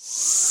[0.00, 0.46] Salut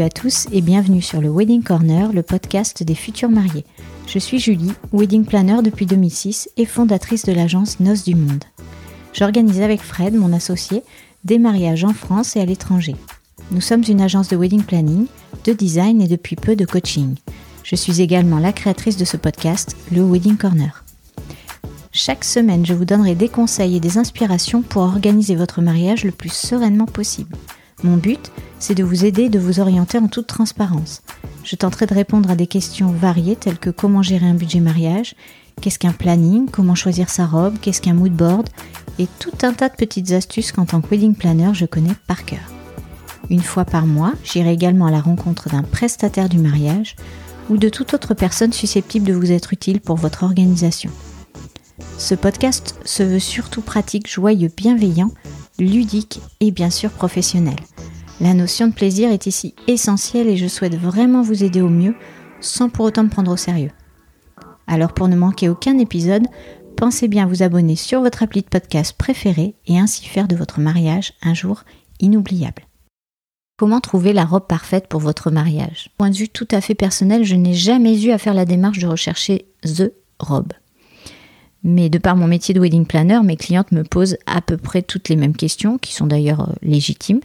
[0.00, 3.66] à tous et bienvenue sur le Wedding Corner, le podcast des futurs mariés.
[4.06, 8.44] Je suis Julie, wedding planner depuis 2006 et fondatrice de l'agence Noces du Monde.
[9.12, 10.82] J'organise avec Fred, mon associé,
[11.24, 12.96] des mariages en France et à l'étranger.
[13.50, 15.04] Nous sommes une agence de wedding planning,
[15.44, 17.16] de design et depuis peu de coaching.
[17.62, 20.84] Je suis également la créatrice de ce podcast, le Wedding Corner.
[21.92, 26.10] Chaque semaine, je vous donnerai des conseils et des inspirations pour organiser votre mariage le
[26.10, 27.36] plus sereinement possible.
[27.84, 31.02] Mon but, c'est de vous aider et de vous orienter en toute transparence.
[31.44, 35.14] Je tenterai de répondre à des questions variées telles que comment gérer un budget mariage,
[35.60, 38.48] qu'est-ce qu'un planning, comment choisir sa robe, qu'est-ce qu'un mood board,
[38.98, 42.24] et tout un tas de petites astuces qu'en tant que wedding planner je connais par
[42.24, 42.52] cœur.
[43.30, 46.96] Une fois par mois, j'irai également à la rencontre d'un prestataire du mariage
[47.50, 50.90] ou de toute autre personne susceptible de vous être utile pour votre organisation.
[51.98, 55.10] Ce podcast se veut surtout pratique, joyeux, bienveillant,
[55.58, 57.56] ludique et bien sûr professionnel.
[58.20, 61.94] La notion de plaisir est ici essentielle et je souhaite vraiment vous aider au mieux
[62.40, 63.70] sans pour autant me prendre au sérieux.
[64.66, 66.26] Alors pour ne manquer aucun épisode,
[66.76, 70.36] pensez bien à vous abonner sur votre appli de podcast préféré et ainsi faire de
[70.36, 71.64] votre mariage un jour
[72.00, 72.62] inoubliable.
[73.56, 75.90] Comment trouver la robe parfaite pour votre mariage?
[75.98, 78.78] Point de vue tout à fait personnel, je n'ai jamais eu à faire la démarche
[78.78, 80.52] de rechercher The robe.
[81.62, 84.82] Mais de par mon métier de wedding planner, mes clientes me posent à peu près
[84.82, 87.20] toutes les mêmes questions, qui sont d'ailleurs euh, légitimes.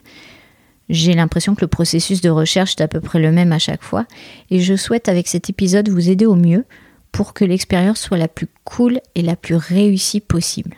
[0.89, 3.83] J'ai l'impression que le processus de recherche est à peu près le même à chaque
[3.83, 4.05] fois,
[4.51, 6.65] et je souhaite avec cet épisode vous aider au mieux
[7.11, 10.75] pour que l'expérience soit la plus cool et la plus réussie possible.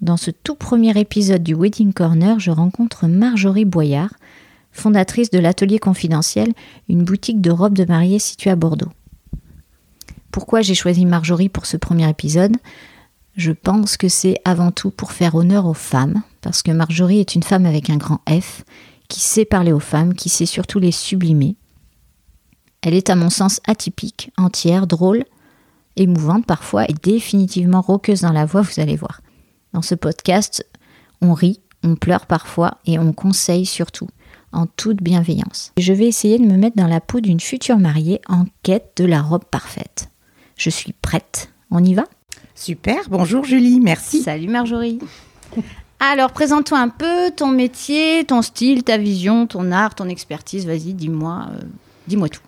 [0.00, 4.14] Dans ce tout premier épisode du Wedding Corner, je rencontre Marjorie Boyard,
[4.72, 6.52] fondatrice de l'Atelier Confidentiel,
[6.88, 8.90] une boutique de robes de mariée située à Bordeaux.
[10.30, 12.56] Pourquoi j'ai choisi Marjorie pour ce premier épisode?
[13.36, 17.34] Je pense que c'est avant tout pour faire honneur aux femmes, parce que Marjorie est
[17.34, 18.64] une femme avec un grand F,
[19.08, 21.56] qui sait parler aux femmes, qui sait surtout les sublimer.
[22.80, 25.24] Elle est à mon sens atypique, entière, drôle,
[25.96, 29.20] émouvante parfois et définitivement roqueuse dans la voix, vous allez voir.
[29.72, 30.66] Dans ce podcast,
[31.20, 34.08] on rit, on pleure parfois et on conseille surtout
[34.52, 35.72] en toute bienveillance.
[35.78, 39.04] Je vais essayer de me mettre dans la peau d'une future mariée en quête de
[39.04, 40.10] la robe parfaite.
[40.56, 41.50] Je suis prête.
[41.70, 42.04] On y va?
[42.54, 43.08] Super.
[43.08, 44.22] Bonjour Julie, merci.
[44.22, 44.98] Salut Marjorie.
[46.00, 50.66] Alors, présente-toi un peu ton métier, ton style, ta vision, ton art, ton expertise.
[50.66, 51.62] Vas-y, dis-moi, euh,
[52.08, 52.40] dis-moi tout.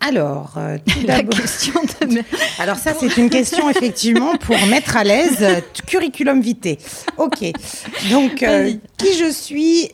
[0.00, 2.22] Alors, euh, la question de...
[2.58, 6.78] Alors ça, c'est une question effectivement pour mettre à l'aise euh, curriculum vitae.
[7.18, 7.52] Ok.
[8.10, 9.90] Donc, euh, qui je suis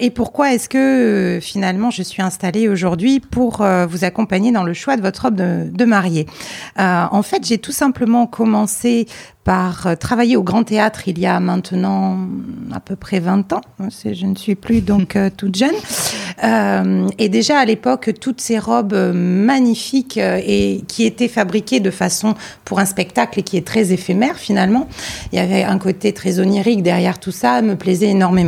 [0.00, 4.96] et pourquoi est-ce que finalement je suis installée aujourd'hui pour vous accompagner dans le choix
[4.96, 6.26] de votre robe de, mariée
[6.76, 9.06] En fait, j'ai tout simplement commencé
[9.46, 12.18] par euh, travailler au Grand Théâtre il y a maintenant
[12.72, 13.60] à peu près 20 ans.
[13.78, 15.74] Je ne suis plus donc euh, toute jeune.
[16.42, 22.34] Euh, et déjà à l'époque, toutes ces robes magnifiques et qui étaient fabriquées de façon
[22.64, 24.88] pour un spectacle et qui est très éphémère finalement.
[25.32, 28.45] Il y avait un côté très onirique derrière tout ça, me plaisait énormément.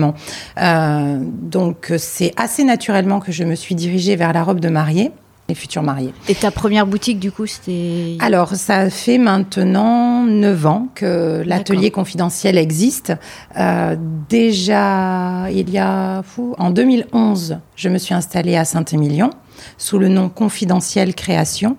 [0.57, 5.13] Donc c'est assez naturellement que je me suis dirigée vers la robe de mariée
[5.49, 6.13] les futurs mariés.
[6.29, 11.91] Et ta première boutique, du coup, c'était Alors, ça fait maintenant 9 ans que l'atelier
[11.91, 13.15] confidentiel existe.
[13.59, 13.97] Euh,
[14.29, 16.23] déjà, il y a...
[16.59, 19.31] En 2011, je me suis installée à Saint-Émilion
[19.79, 21.79] sous le nom Confidentiel Création.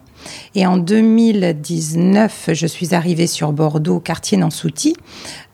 [0.56, 4.96] Et en 2019, je suis arrivée sur Bordeaux, quartier Nansouty,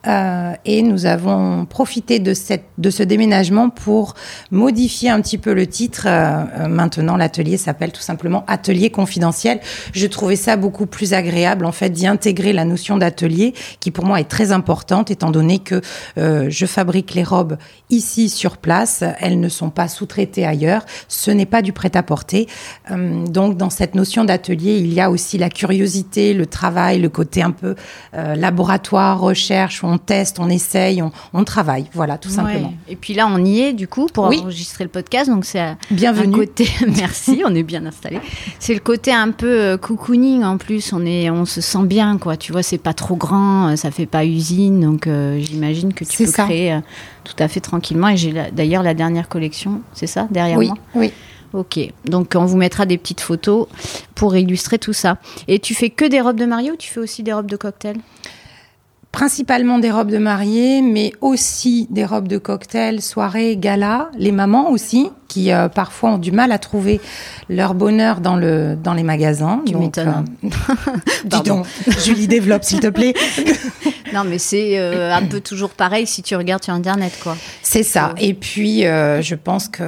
[0.06, 4.14] euh, et nous avons profité de, ce déménagement pour
[4.50, 6.04] modifier un petit peu le titre.
[6.06, 9.60] Euh, euh, maintenant, l'atelier s'appelle tout simplement Atelier confidentiel.
[9.92, 14.04] Je trouvais ça beaucoup plus agréable, en fait, d'y intégrer la notion d'atelier, qui pour
[14.04, 15.80] moi est très importante, étant donné que
[16.16, 17.56] je fabrique les robes
[17.90, 19.02] ici sur place.
[19.20, 20.84] Elles ne sont pas sous-traitées ailleurs.
[21.08, 22.46] Ce n'est pas du prêt-à-porter.
[22.90, 27.42] donc, dans cette notion d'atelier, il y a aussi la curiosité, le travail, le côté
[27.42, 27.74] un peu
[28.12, 31.02] laboratoire, recherche, on teste, on essaye,
[31.32, 32.74] on, travaille, voilà, tout simplement.
[32.88, 36.34] Et puis là, on y est du coup pour enregistrer le podcast, donc c'est bienvenue.
[36.34, 38.20] Un côté, merci, on est bien installé.
[38.58, 42.18] C'est le côté un peu euh, cocooning en plus, on est, on se sent bien,
[42.18, 42.36] quoi.
[42.36, 46.04] Tu vois, c'est pas trop grand, euh, ça fait pas usine, donc euh, j'imagine que
[46.04, 46.78] tu peux créer
[47.24, 48.08] tout à fait tranquillement.
[48.08, 50.76] Et j'ai d'ailleurs la dernière collection, c'est ça, derrière oui, moi.
[50.94, 51.12] Oui.
[51.52, 53.66] Ok, donc on vous mettra des petites photos
[54.14, 55.18] pour illustrer tout ça.
[55.48, 57.56] Et tu fais que des robes de mariée ou tu fais aussi des robes de
[57.56, 57.96] cocktail?
[59.12, 64.10] Principalement des robes de mariée, mais aussi des robes de cocktail, soirée, gala.
[64.18, 67.00] Les mamans aussi, qui euh, parfois ont du mal à trouver
[67.48, 69.62] leur bonheur dans, le, dans les magasins.
[69.66, 70.26] Tu m'étonnes.
[70.44, 70.48] Euh,
[71.24, 71.66] dis donc,
[72.04, 73.14] Julie, développe s'il te plaît.
[74.14, 77.36] non, mais c'est euh, un peu toujours pareil si tu regardes sur Internet, quoi.
[77.62, 78.14] C'est ça.
[78.18, 79.84] Et puis, je pense que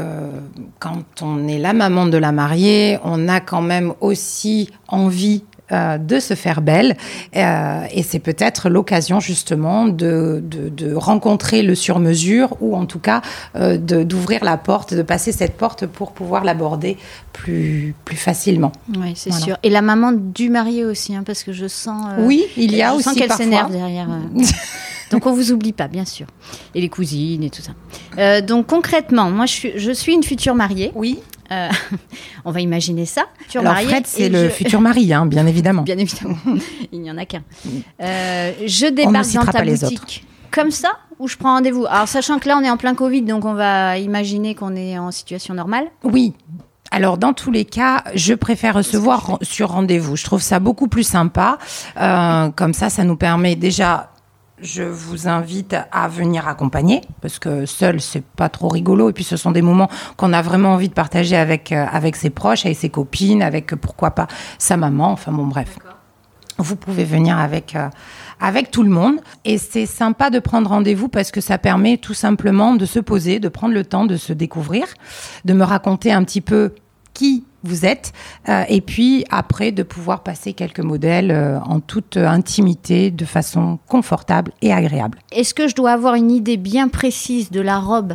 [0.79, 5.99] quand on est la maman de la mariée, on a quand même aussi envie euh,
[5.99, 6.97] de se faire belle.
[7.37, 13.21] Euh, et c'est peut-être l'occasion justement de, de, rencontrer le sur-mesure ou en tout cas
[13.55, 16.97] euh, d'ouvrir la porte, de passer cette porte pour pouvoir l'aborder
[17.35, 18.73] plus, plus facilement.
[18.97, 19.59] Oui, c'est sûr.
[19.63, 22.03] Et la maman du marié aussi, hein, parce que je sens.
[22.21, 23.15] oui, il y a je aussi.
[23.15, 24.09] qu'elle s'énerve derrière.
[25.11, 26.27] donc on vous oublie pas, bien sûr.
[26.75, 28.41] Et les cousines et tout ça.
[28.41, 30.93] donc concrètement, moi je suis, je suis une future mariée.
[30.95, 31.19] Oui.
[31.51, 31.69] Euh,
[32.45, 33.27] on va imaginer ça.
[33.55, 35.83] Alors Fred, c'est le futur mari, hein, bien évidemment.
[35.83, 36.37] bien évidemment.
[36.93, 37.43] Il n'y en a qu'un.
[38.01, 41.87] Euh, je débarque dans ta boutique comme ça ou je prends rendez-vous?
[41.87, 44.99] Alors sachant que là on est en plein Covid, donc on va imaginer qu'on est
[44.99, 45.87] en situation normale.
[46.05, 46.33] Oui.
[46.91, 50.17] Alors dans tous les cas, je préfère recevoir sur rendez-vous.
[50.17, 51.59] Je trouve ça beaucoup plus sympa.
[52.01, 54.11] Euh, comme ça, ça nous permet déjà
[54.61, 59.11] je vous invite à venir accompagner parce que seul c'est pas trop rigolo.
[59.11, 62.17] Et puis ce sont des moments qu'on a vraiment envie de partager avec euh, avec
[62.17, 64.27] ses proches, avec ses copines, avec pourquoi pas
[64.59, 65.79] sa maman, enfin bon bref.
[66.61, 67.89] Vous pouvez venir avec euh,
[68.41, 69.17] avec tout le monde.
[69.45, 73.41] Et c'est sympa de prendre rendez-vous parce que ça permet tout simplement de se poser,
[73.41, 74.87] de prendre le temps de se découvrir,
[75.45, 76.75] de me raconter un petit peu
[77.15, 78.13] qui vous êtes,
[78.49, 83.79] euh, et puis après de pouvoir passer quelques modèles euh, en toute intimité, de façon
[83.89, 85.19] confortable et agréable.
[85.33, 88.15] Est-ce que je dois avoir une idée bien précise de la robe?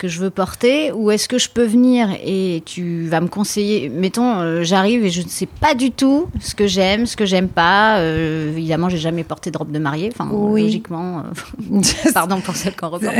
[0.00, 3.90] Que je veux porter ou est-ce que je peux venir et tu vas me conseiller
[3.90, 7.26] Mettons, euh, j'arrive et je ne sais pas du tout ce que j'aime, ce que
[7.26, 7.98] j'aime pas.
[7.98, 10.10] Euh, évidemment, j'ai jamais porté de robe de mariée.
[10.10, 11.80] Enfin, logiquement, euh,
[12.14, 13.14] pardon pour celle qu'on reporte.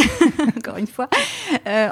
[0.58, 1.08] Encore une fois,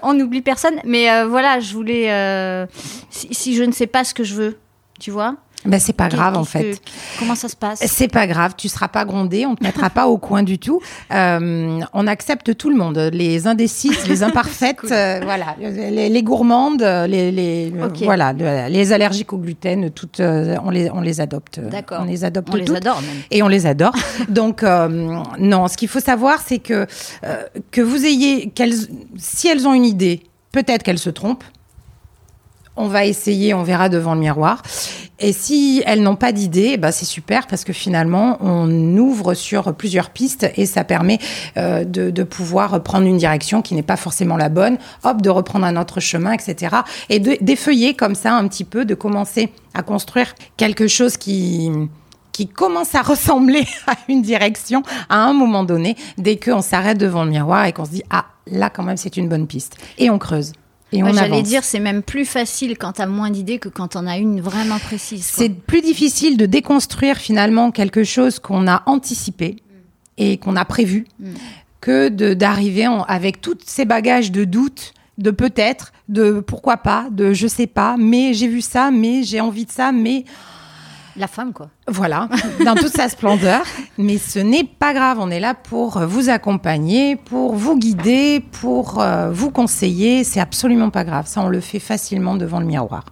[0.03, 0.75] on n'oublie personne.
[0.85, 2.67] Mais voilà, je voulais.
[3.09, 4.59] si je ne sais pas ce que je veux,
[5.01, 6.81] tu vois ben, c'est pas grave en fait.
[7.19, 7.81] comment ça se passe?
[7.87, 10.81] C'est pas grave, tu seras pas grondé, on te mettra pas au coin du tout.
[11.11, 17.31] Euh, on accepte tout le monde, les indécises, les imparfaites, euh, voilà, les, gourmandes, les,
[17.31, 17.73] les
[18.03, 18.33] voilà,
[18.69, 21.61] les allergiques au gluten, toutes, euh, on les on les adopte.
[21.61, 22.01] D'accord.
[22.03, 23.23] On les adopte on les adore même.
[23.31, 23.95] Et on les adore.
[24.29, 26.87] Donc non, ce qu'il faut savoir, c'est que
[27.71, 28.75] que vous ayez, qu'elles,
[29.17, 30.23] si elles ont une idée,
[30.53, 31.45] peut-être qu'elles se trompent.
[32.77, 34.61] On va essayer, on verra devant le miroir.
[35.21, 39.73] Et si elles n'ont pas d'idée, bah c'est super parce que finalement, on ouvre sur
[39.75, 41.19] plusieurs pistes et ça permet
[41.57, 45.31] euh, de, de, pouvoir prendre une direction qui n'est pas forcément la bonne, hop, de
[45.31, 46.77] reprendre un autre chemin, etc.
[47.11, 51.71] Et d'effeuiller comme ça un petit peu, de commencer à construire quelque chose qui
[52.33, 57.25] qui commence à ressembler à une direction à un moment donné, dès qu'on s'arrête devant
[57.25, 59.77] le miroir et qu'on se dit, ah, là quand même c'est une bonne piste.
[59.99, 60.53] Et on creuse.
[61.13, 64.17] J'allais dire, c'est même plus facile quand tu as moins d'idées que quand on a
[64.19, 65.25] une vraiment précise.
[65.25, 69.57] C'est plus difficile de déconstruire finalement quelque chose qu'on a anticipé
[70.17, 71.27] et qu'on a prévu mm.
[71.81, 77.47] que d'arriver avec tous ces bagages de doute de peut-être, de pourquoi pas, de je
[77.47, 80.25] sais pas, mais j'ai vu ça, mais j'ai envie de ça, mais
[81.17, 81.69] la femme, quoi.
[81.89, 82.29] Voilà,
[82.65, 83.63] dans toute sa splendeur.
[83.99, 89.01] Mais ce n'est pas grave, on est là pour vous accompagner, pour vous guider, pour
[89.01, 90.25] euh, vous conseiller.
[90.25, 91.27] C'est absolument pas grave.
[91.27, 93.05] Ça, on le fait facilement devant le miroir.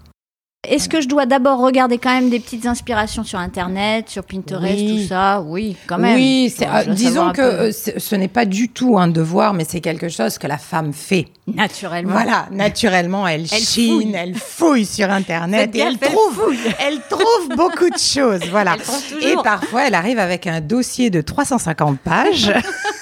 [0.68, 4.78] Est-ce que je dois d'abord regarder quand même des petites inspirations sur Internet, sur Pinterest,
[4.78, 5.40] tout ça?
[5.44, 6.14] Oui, quand même.
[6.14, 10.08] Oui, euh, disons que euh, ce n'est pas du tout un devoir, mais c'est quelque
[10.08, 11.26] chose que la femme fait.
[11.48, 12.12] Naturellement.
[12.12, 17.98] Voilà, naturellement, elle, chine, elle fouille sur Internet et elle trouve, elle trouve beaucoup de
[17.98, 18.48] choses.
[18.52, 18.76] Voilà.
[19.20, 22.52] Et parfois, elle arrive avec un dossier de 350 pages.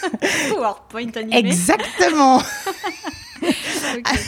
[0.49, 1.37] PowerPoint animé.
[1.37, 2.41] Exactement.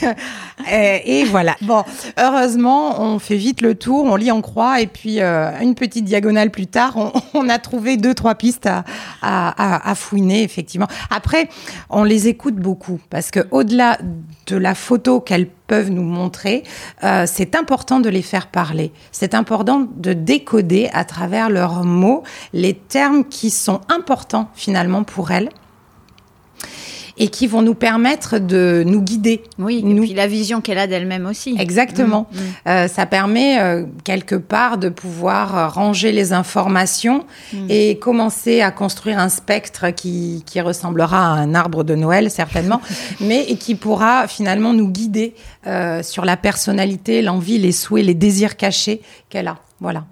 [0.73, 1.57] et, voilà.
[1.63, 1.85] Bon,
[2.19, 6.05] heureusement, on fait vite le tour, on lit en croix, et puis euh, une petite
[6.05, 8.69] diagonale plus tard, on, a trouvé deux, trois pistes
[9.23, 10.89] à, fouiner, effectivement.
[11.11, 11.49] Après,
[11.91, 13.99] on les écoute beaucoup, parce que au-delà
[14.47, 16.65] de la photo qu'elles peuvent nous montrer,
[17.05, 18.93] euh, c'est important de les faire parler.
[19.13, 25.31] C'est important de décoder à travers leurs mots les termes qui sont importants finalement pour
[25.31, 25.49] elles
[27.23, 29.45] et qui vont nous permettre de nous guider.
[29.57, 30.03] Oui, nous.
[30.03, 31.55] et puis la vision qu'elle a d'elle-même aussi.
[31.57, 32.27] Exactement.
[32.33, 32.41] Mm, mm.
[32.67, 37.67] Euh, ça permet euh, quelque part de pouvoir euh, ranger les informations mm.
[37.69, 42.81] et commencer à construire un spectre qui, qui, ressemblera à un arbre de Noël certainement,
[43.21, 45.35] mais et qui pourra finalement nous guider
[46.03, 49.59] sur la personnalité, l'envie, les souhaits, les désirs cachés qu'elle a.
[49.81, 50.05] Voilà.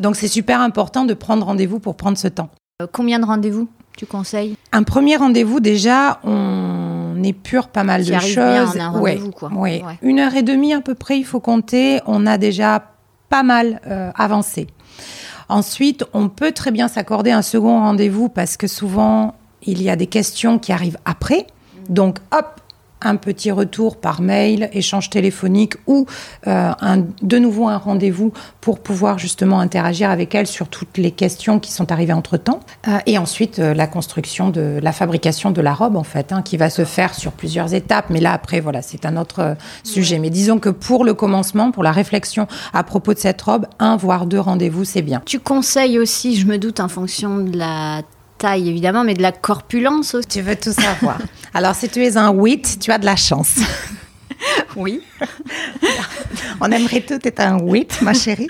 [0.00, 2.50] Donc c'est super important de prendre rendez-vous pour prendre ce temps.
[2.92, 3.68] combien de rendez-vous?
[3.96, 8.34] Tu conseilles Un premier rendez-vous, déjà, on épure pas mal de choses.
[8.74, 9.50] Bien un ouais, quoi.
[9.52, 9.82] Ouais.
[10.02, 12.00] Une heure et demie à peu près, il faut compter.
[12.06, 12.90] On a déjà
[13.28, 14.66] pas mal euh, avancé.
[15.48, 19.96] Ensuite, on peut très bien s'accorder un second rendez-vous parce que souvent, il y a
[19.96, 21.46] des questions qui arrivent après.
[21.88, 22.60] Donc, hop,
[23.04, 26.06] un petit retour par mail, échange téléphonique ou
[26.46, 31.10] euh, un, de nouveau un rendez-vous pour pouvoir justement interagir avec elle sur toutes les
[31.10, 32.60] questions qui sont arrivées entre-temps.
[32.88, 36.42] Euh, et ensuite, euh, la construction de la fabrication de la robe, en fait, hein,
[36.42, 38.06] qui va se faire sur plusieurs étapes.
[38.10, 40.18] Mais là, après, voilà, c'est un autre sujet.
[40.18, 43.96] Mais disons que pour le commencement, pour la réflexion à propos de cette robe, un
[43.96, 45.22] voire deux rendez-vous, c'est bien.
[45.26, 48.02] Tu conseilles aussi, je me doute, en fonction de la
[48.38, 50.28] taille évidemment, mais de la corpulence aussi.
[50.28, 51.18] Tu veux tout savoir.
[51.54, 53.56] Alors, si tu es un 8, tu as de la chance.
[54.76, 55.00] Oui.
[56.60, 58.48] On aimerait tout être un 8, ma chérie.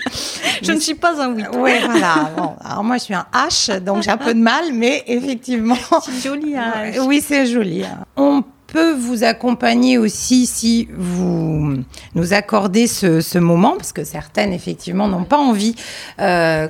[0.61, 1.45] Je ne suis pas un 8.
[1.53, 2.31] Oui, voilà.
[2.59, 5.77] alors moi, je suis un H, donc j'ai un peu de mal, mais effectivement.
[6.03, 6.73] C'est joli, hein.
[7.05, 7.83] Oui, c'est joli.
[7.83, 8.05] Hein.
[8.17, 11.77] On peut vous accompagner aussi si vous
[12.15, 15.75] nous accordez ce, moment, parce que certaines, effectivement, n'ont pas envie.
[16.19, 16.67] Euh,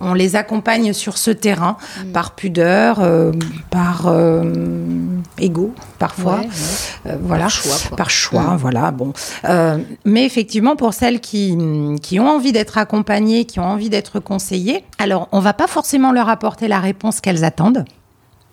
[0.00, 2.12] on les accompagne sur ce terrain mm.
[2.12, 3.32] par pudeur, euh,
[3.70, 4.42] par euh,
[5.38, 6.40] ego parfois,
[7.06, 7.48] euh, voilà,
[7.96, 8.56] par choix, mm.
[8.56, 8.90] voilà.
[8.90, 9.12] Bon,
[10.04, 11.56] mais effectivement pour celles qui
[12.02, 16.12] qui ont envie d'être accompagnées, qui ont envie d'être conseillées, alors on va pas forcément
[16.12, 17.84] leur apporter la réponse qu'elles attendent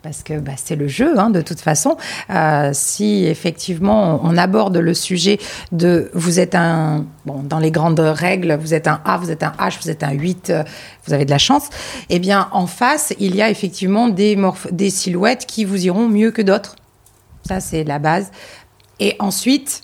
[0.04, 1.98] parce que bah, c'est le jeu, hein, de toute façon.
[2.30, 5.40] Euh, si effectivement on aborde le sujet
[5.72, 9.44] de vous êtes un, bon, dans les grandes règles, vous êtes un A, vous êtes
[9.44, 10.64] un H, vous êtes un 8, euh,
[11.06, 11.70] vous avez de la chance,
[12.10, 14.38] eh bien en face, il y a effectivement des,
[14.72, 16.76] des silhouettes qui vous iront mieux que d'autres.
[17.48, 18.32] Ça, c'est la base.
[19.00, 19.82] Et ensuite,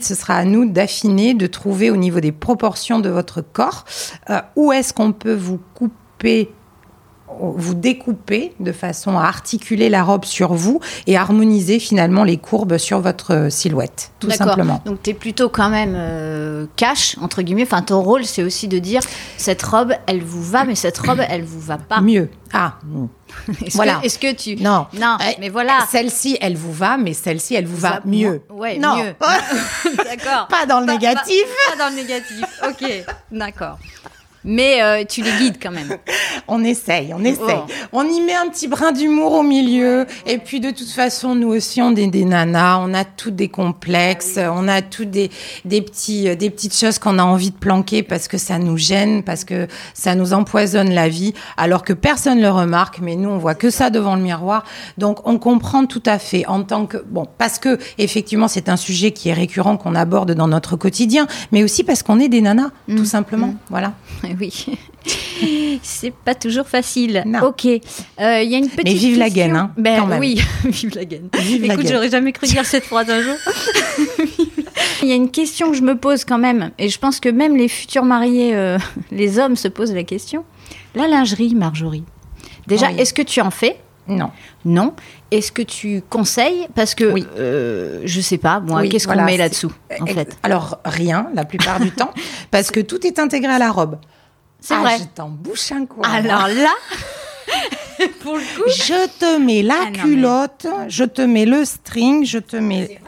[0.00, 3.84] ce sera à nous d'affiner, de trouver au niveau des proportions de votre corps,
[4.30, 6.50] euh, où est-ce qu'on peut vous couper
[7.40, 12.78] vous découpez de façon à articuler la robe sur vous et harmoniser finalement les courbes
[12.78, 14.82] sur votre silhouette, tout simplement.
[14.84, 17.62] Donc tu es plutôt quand même euh, cash, entre guillemets.
[17.62, 19.00] Enfin, ton rôle, c'est aussi de dire
[19.36, 22.00] cette robe, elle vous va, mais cette robe, elle vous va pas.
[22.00, 22.28] Mieux.
[22.52, 22.74] Ah.
[23.64, 24.00] Est-ce voilà.
[24.02, 24.56] Est-ce que tu.
[24.56, 24.86] Non.
[24.94, 25.86] Non, euh, mais voilà.
[25.90, 28.42] Celle-ci, elle vous va, mais celle-ci, elle vous va, mieux.
[28.50, 28.96] Ouais, non.
[28.96, 29.14] mieux.
[29.96, 30.48] d'accord.
[30.48, 31.44] Pas dans le négatif.
[31.68, 32.44] pas dans le négatif.
[32.66, 33.78] Ok, d'accord.
[34.44, 35.96] Mais euh, tu les guides quand même.
[36.48, 37.42] on essaye, on essaye.
[37.48, 37.72] Oh.
[37.92, 40.06] On y met un petit brin d'humour au milieu.
[40.26, 42.78] Et puis de toute façon, nous aussi, on est des nanas.
[42.80, 44.38] On a tous des complexes.
[44.38, 45.30] On a tous des,
[45.64, 48.76] des, petits, euh, des petites choses qu'on a envie de planquer parce que ça nous
[48.76, 53.00] gêne, parce que ça nous empoisonne la vie, alors que personne ne le remarque.
[53.00, 54.64] Mais nous, on voit que ça devant le miroir.
[54.98, 56.98] Donc on comprend tout à fait en tant que...
[57.08, 61.26] Bon, parce que effectivement, c'est un sujet qui est récurrent, qu'on aborde dans notre quotidien,
[61.52, 63.04] mais aussi parce qu'on est des nanas, tout mmh.
[63.04, 63.48] simplement.
[63.48, 63.58] Mmh.
[63.70, 63.92] Voilà.
[64.40, 64.78] oui.
[65.82, 67.24] c'est pas toujours facile.
[67.42, 67.64] Ok.
[67.64, 67.80] Il
[68.20, 68.84] euh, y a une petite.
[68.84, 71.28] Mais vive la gaine, hein, ben, Oui, vive la gaine.
[71.62, 73.36] Écoute, j'aurais jamais cru dire cette phrase un jour.
[75.02, 77.28] Il y a une question que je me pose quand même, et je pense que
[77.28, 78.78] même les futurs mariés, euh,
[79.12, 80.44] les hommes se posent la question.
[80.94, 82.04] La lingerie, Marjorie.
[82.66, 83.76] Déjà, est-ce que tu en fais?
[84.08, 84.30] Non.
[84.64, 84.94] Non.
[85.30, 86.66] Est-ce que tu conseilles?
[86.74, 87.26] Parce que, oui.
[87.38, 90.36] euh, je sais pas, moi, qu'est-ce qu'on met là-dessous, en fait?
[90.42, 92.12] Alors, rien, la plupart du temps,
[92.50, 93.98] parce que tout est intégré à la robe.
[94.60, 94.98] C'est ah, vrai.
[94.98, 96.08] Je t'en bouche un coin.
[96.08, 96.74] Alors là,
[98.20, 98.68] pour le coup.
[98.68, 103.00] Je te mets la ah, culotte, je te mets le string, je te mets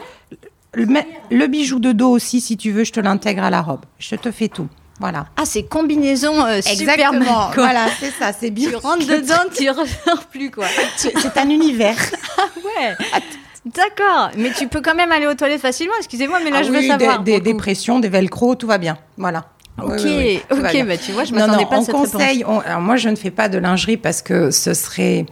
[0.74, 3.84] le, bijou de dos aussi, si tu veux, je te l'intègre à la robe.
[3.98, 4.68] Je te fais tout.
[5.00, 5.26] Voilà.
[5.36, 7.50] Ah, c'est combinaison euh, Exactement.
[7.54, 8.70] Voilà, c'est ça, c'est bien.
[8.70, 10.66] Tu rentres dedans, tu ressors plus, quoi.
[10.96, 11.96] C'est un univers.
[12.38, 12.96] ah ouais.
[13.64, 15.94] D'accord, mais tu peux quand même aller aux toilettes facilement.
[15.98, 17.22] Excusez-moi, mais là, ah je veux savoir.
[17.22, 18.98] Des, des pressions, des velcro, tout va bien.
[19.16, 19.46] Voilà.
[19.84, 20.00] Ok,
[20.50, 23.48] ok, bah, tu vois, je m'attendais pas à cette alors moi, je ne fais pas
[23.48, 25.26] de lingerie parce que ce serait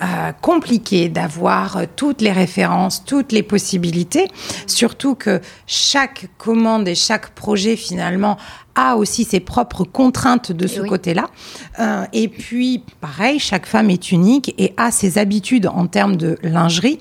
[0.00, 4.28] euh, compliqué d'avoir toutes les références, toutes les possibilités,
[4.66, 8.36] surtout que chaque commande et chaque projet finalement
[8.74, 11.28] a aussi ses propres contraintes de ce côté-là.
[11.78, 16.38] Euh, et puis, pareil, chaque femme est unique et a ses habitudes en termes de
[16.42, 16.98] lingerie.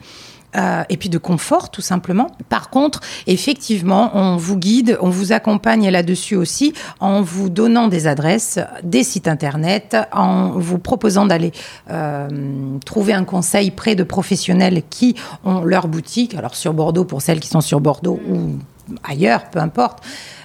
[0.57, 2.29] Euh, et puis de confort tout simplement.
[2.49, 8.05] Par contre, effectivement, on vous guide, on vous accompagne là-dessus aussi en vous donnant des
[8.05, 11.53] adresses, des sites internet, en vous proposant d'aller
[11.89, 12.27] euh,
[12.85, 15.15] trouver un conseil près de professionnels qui
[15.45, 18.57] ont leur boutique, alors sur Bordeaux pour celles qui sont sur Bordeaux ou
[19.03, 20.03] ailleurs, peu importe.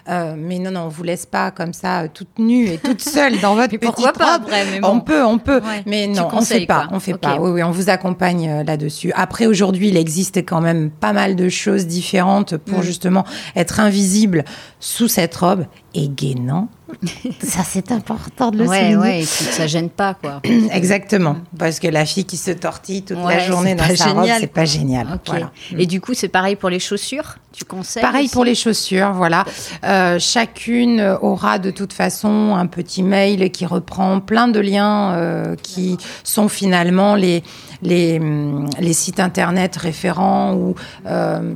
[0.09, 3.01] Euh, mais non, non, on vous laisse pas comme ça euh, toute nue et toute
[3.01, 4.45] seule dans votre petite pourquoi pas robe.
[4.51, 5.83] mais On peut, on peut, Ouais.
[5.87, 6.97] mais non, on fait pas, quoi.
[6.97, 7.39] on fait pas.
[7.41, 9.11] Oui, oui, on vous accompagne euh, là-dessus.
[9.17, 12.83] Après, aujourd'hui, il existe quand même pas mal de choses différentes pour Mm.
[12.83, 13.25] justement
[13.57, 14.45] être invisible
[14.81, 16.69] sous cette robe et gainant.
[17.43, 18.97] ça, c'est important de le Ouais, souligner.
[18.97, 20.41] ouais, et puis que ça gêne pas, quoi.
[20.71, 24.41] Exactement, parce que la fille qui se tortille toute la journée dans sa robe, génial,
[24.41, 25.19] c'est pas génial.
[25.27, 25.51] Voilà.
[25.77, 27.39] Et du coup, c'est pareil pour les chaussures?
[27.53, 28.33] Tu conseilles Pareil aussi?
[28.35, 29.45] pour les chaussures, voilà.
[29.85, 35.57] Euh, chacune aura de toute façon un petit mail qui reprend plein de liens euh,
[35.57, 37.43] qui sont finalement les,
[37.83, 40.55] les, hum, les sites internet référents.
[40.55, 40.75] Ou,
[41.07, 41.55] euh,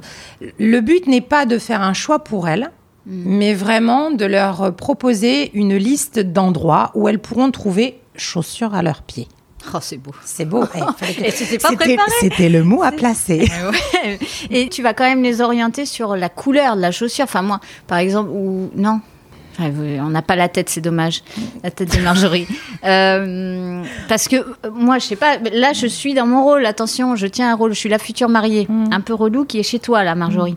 [0.59, 2.71] le but n'est pas de faire un choix pour elles,
[3.07, 9.03] mais vraiment de leur proposer une liste d'endroits où elles pourront trouver chaussures à leurs
[9.03, 9.29] pieds.
[9.75, 10.13] Oh, c'est beau.
[10.25, 10.65] C'est beau.
[11.25, 12.11] Et c'était pas C'était- préparé.
[12.21, 13.47] C'était le mot à placer.
[14.03, 14.19] Ouais.
[14.51, 17.25] Et tu vas quand même les orienter sur la couleur de la chaussure.
[17.25, 19.01] Enfin, moi, par exemple, ou non.
[19.59, 21.23] On n'a pas la tête, c'est dommage.
[21.63, 22.47] La tête de Marjorie.
[22.83, 25.37] Euh, parce que euh, moi, je sais pas.
[25.53, 26.65] Là, je suis dans mon rôle.
[26.65, 27.75] Attention, je tiens un rôle.
[27.75, 30.57] Je suis la future mariée, un peu relou, qui est chez toi, là, Marjorie.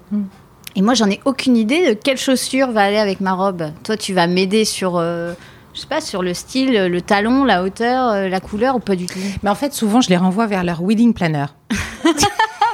[0.77, 3.71] Et moi, j'en ai aucune idée de quelle chaussure va aller avec ma robe.
[3.83, 5.33] Toi, tu vas m'aider sur, euh,
[5.73, 8.95] je sais pas, sur le style, le talon, la hauteur, euh, la couleur, ou pas
[8.95, 9.19] du tout.
[9.41, 11.45] Mais en fait, souvent, je les renvoie vers leur wedding planner.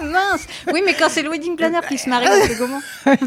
[0.01, 2.79] Mince Oui, mais quand c'est le wedding planner qui se marie, on fait comment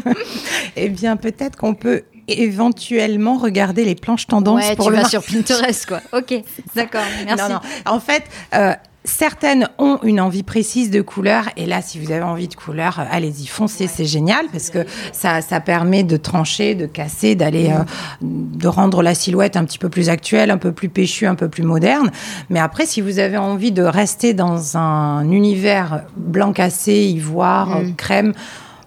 [0.75, 5.09] Eh bien, peut-être qu'on peut éventuellement regarder les planches tendances Ouais, pour tu le vas
[5.09, 6.01] sur Pinterest, quoi.
[6.13, 6.33] Ok,
[6.75, 7.43] d'accord, merci.
[7.43, 7.59] Non, non.
[7.85, 8.23] En fait,
[8.55, 8.73] euh,
[9.03, 11.49] certaines ont une envie précise de couleur.
[11.57, 14.85] Et là, si vous avez envie de couleur, euh, allez-y, foncez, c'est génial parce que
[15.11, 17.83] ça, ça permet de trancher, de casser, d'aller, euh,
[18.21, 21.49] de rendre la silhouette un petit peu plus actuelle, un peu plus péchue, un peu
[21.49, 22.11] plus moderne.
[22.49, 27.91] Mais après, si vous avez envie de rester dans un univers blanc cassé, ivoire, euh,
[27.97, 28.33] crème,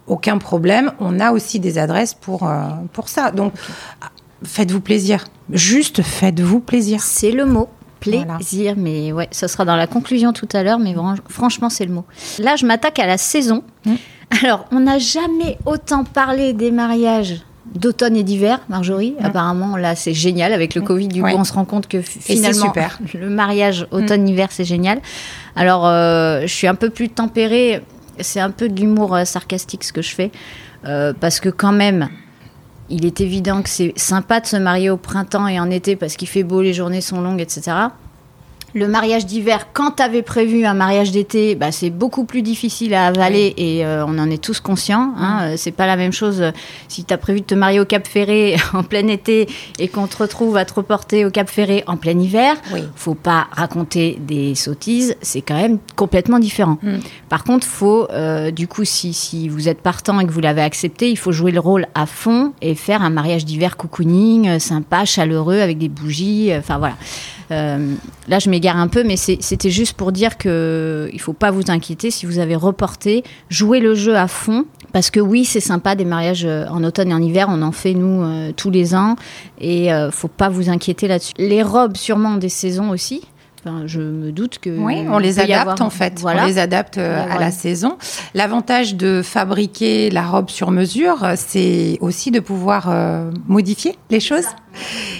[0.07, 0.91] aucun problème.
[0.99, 3.31] On a aussi des adresses pour, euh, pour ça.
[3.31, 3.53] Donc,
[4.43, 5.25] faites-vous plaisir.
[5.51, 7.01] Juste faites-vous plaisir.
[7.01, 7.69] C'est le mot.
[8.05, 8.35] Voilà.
[8.35, 10.95] Plaisir, mais ouais, ça sera dans la conclusion tout à l'heure, mais
[11.29, 12.05] franchement, c'est le mot.
[12.39, 13.63] Là, je m'attaque à la saison.
[13.85, 13.95] Mm.
[14.43, 17.41] Alors, on n'a jamais autant parlé des mariages
[17.75, 19.15] d'automne et d'hiver, Marjorie.
[19.21, 20.53] Apparemment, là, c'est génial.
[20.53, 21.23] Avec le Covid, du Mm.
[21.23, 21.31] Ouais.
[21.33, 22.99] coup, on se rend compte que finalement, super.
[23.13, 24.99] le mariage automne-hiver, c'est génial.
[25.55, 27.81] Alors, euh, je suis un peu plus tempérée.
[28.19, 30.31] C'est un peu de l'humour euh, sarcastique ce que je fais.
[30.85, 32.07] Euh, parce que quand même,
[32.89, 36.15] il est évident que c'est sympa de se marier au printemps et en été parce
[36.15, 37.71] qu'il fait beau, les journées sont longues, etc.
[38.77, 42.93] Le mariage d'hiver, quand tu avais prévu un mariage d'été, bah, c'est beaucoup plus difficile
[42.93, 45.15] à avaler et euh, on en est tous conscients.
[45.17, 45.39] Hein.
[45.41, 46.51] Euh, C'est pas la même chose euh,
[46.87, 50.05] si tu as prévu de te marier au Cap Ferré en plein été et qu'on
[50.05, 52.55] te retrouve à te reporter au Cap Ferré en plein hiver.
[52.71, 52.81] Oui.
[52.95, 56.77] Faut pas raconter des sottises, c'est quand même complètement différent.
[56.83, 56.97] Mm.
[57.29, 60.61] Par contre, faut euh, du coup, si, si vous êtes partant et que vous l'avez
[60.61, 65.03] accepté, il faut jouer le rôle à fond et faire un mariage d'hiver cocooning, sympa,
[65.03, 66.51] chaleureux, avec des bougies.
[66.55, 66.93] Enfin voilà.
[67.51, 67.95] Euh,
[68.27, 71.69] là, je m'égare un peu, mais c'était juste pour dire que il faut pas vous
[71.69, 73.23] inquiéter si vous avez reporté.
[73.49, 74.65] Jouez le jeu à fond.
[74.93, 77.71] Parce que oui, c'est sympa des mariages euh, en automne et en hiver, on en
[77.71, 79.15] fait nous euh, tous les ans
[79.59, 81.33] et euh, faut pas vous inquiéter là-dessus.
[81.37, 83.21] Les robes sûrement des saisons aussi.
[83.67, 86.19] Enfin, je me doute que Oui, on les adapte avoir- en fait.
[86.21, 86.43] Voilà.
[86.43, 87.97] On les adapte euh, à la saison.
[88.33, 94.19] L'avantage de fabriquer la robe sur mesure, euh, c'est aussi de pouvoir euh, modifier les
[94.19, 94.45] choses.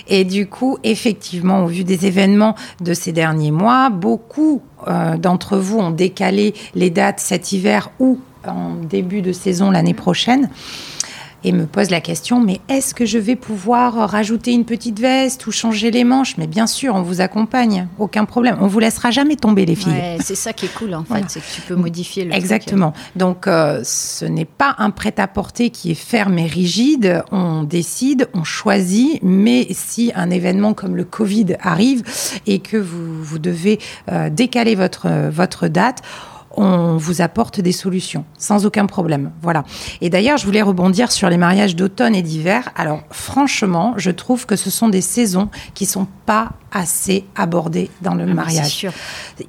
[0.08, 5.58] Et du coup, effectivement, au vu des événements de ces derniers mois, beaucoup euh, d'entre
[5.58, 10.50] vous ont décalé les dates cet hiver ou en début de saison l'année prochaine
[11.48, 15.48] et me pose la question, mais est-ce que je vais pouvoir rajouter une petite veste
[15.48, 16.36] ou changer les manches?
[16.38, 18.58] Mais bien sûr, on vous accompagne, aucun problème.
[18.60, 19.94] On vous laissera jamais tomber, les filles.
[19.94, 21.26] Ouais, c'est ça qui est cool en fait, Voilà.
[21.30, 22.42] c'est que tu peux modifier le truc.
[22.42, 22.94] Exactement.
[23.16, 27.24] Donc, euh, ce n'est pas un prêt-à-porter qui est ferme et rigide.
[27.32, 32.04] On décide, on choisit, mais si un événement comme le Covid arrive
[32.46, 33.80] et que vous, vous devez
[34.12, 36.02] euh, décaler votre, votre date,
[36.58, 39.32] on vous apporte des solutions sans aucun problème.
[39.42, 39.64] Voilà.
[40.02, 42.70] Et d'ailleurs, je voulais rebondir sur les mariages d'automne et d'hiver.
[42.76, 48.14] Alors, franchement, je trouve que ce sont des saisons qui sont pas assez abordées dans
[48.14, 48.68] le Ah, mais mariage.
[48.68, 48.92] Sûr.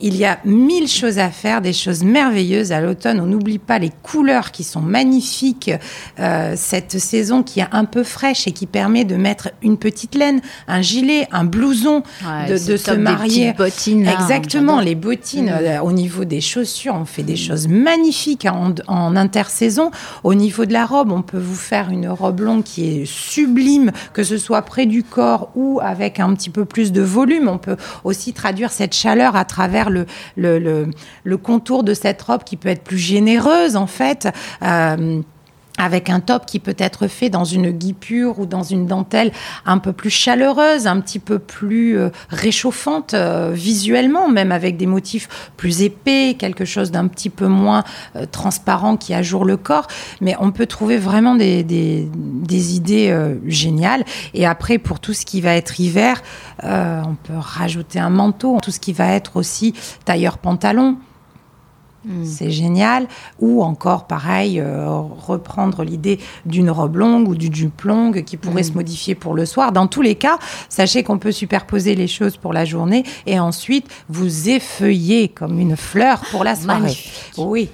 [0.01, 3.18] Il y a mille choses à faire, des choses merveilleuses à l'automne.
[3.21, 5.71] On n'oublie pas les couleurs qui sont magnifiques.
[6.21, 10.14] Euh, cette saison qui est un peu fraîche et qui permet de mettre une petite
[10.14, 13.53] laine, un gilet, un blouson, Ouais, de, se des marier.
[13.53, 15.47] bottines, là, Exactement, les bottines.
[15.47, 15.59] Mm.
[15.61, 19.90] euh, au niveau des chaussures, on fait des choses magnifiques en, en intersaison.
[20.24, 23.92] Au niveau de la robe, on peut vous faire une robe longue qui est sublime,
[24.12, 27.48] que ce soit près du corps ou avec un petit peu plus de volume.
[27.48, 32.68] On peut aussi traduire cette chaleur à travers le contour de cette robe qui peut
[32.68, 34.28] être plus généreuse en fait.
[34.62, 35.22] Euh,
[35.79, 39.33] avec un top qui peut être fait dans une guipure ou dans une dentelle
[39.64, 44.87] un peu plus chaleureuse, un petit peu plus euh, réchauffante euh, visuellement, même avec des
[44.87, 47.85] motifs plus épais, quelque chose d'un petit peu moins
[48.17, 49.87] euh, transparent qui ajoure le corps.
[50.21, 53.14] Mais on peut trouver vraiment des, des, des idées
[53.47, 54.05] géniales.
[54.35, 56.23] Et après, pour tout ce qui va être hiver,
[56.62, 60.38] on peut rajouter un manteau, tout ce qui va être aussi tailleur
[62.09, 62.25] Mm.
[62.25, 63.07] C'est génial.
[63.38, 68.62] Ou encore, pareil, euh, reprendre l'idée d'une robe longue ou du jupe longue qui pourrait
[68.62, 68.64] mm.
[68.64, 69.73] se modifier pour le soir.
[69.73, 73.87] Dans tous les cas, sachez qu'on peut superposer les choses pour la journée et ensuite
[74.09, 76.97] vous effeuiller comme une fleur pour la soirée.
[77.37, 77.68] Oui,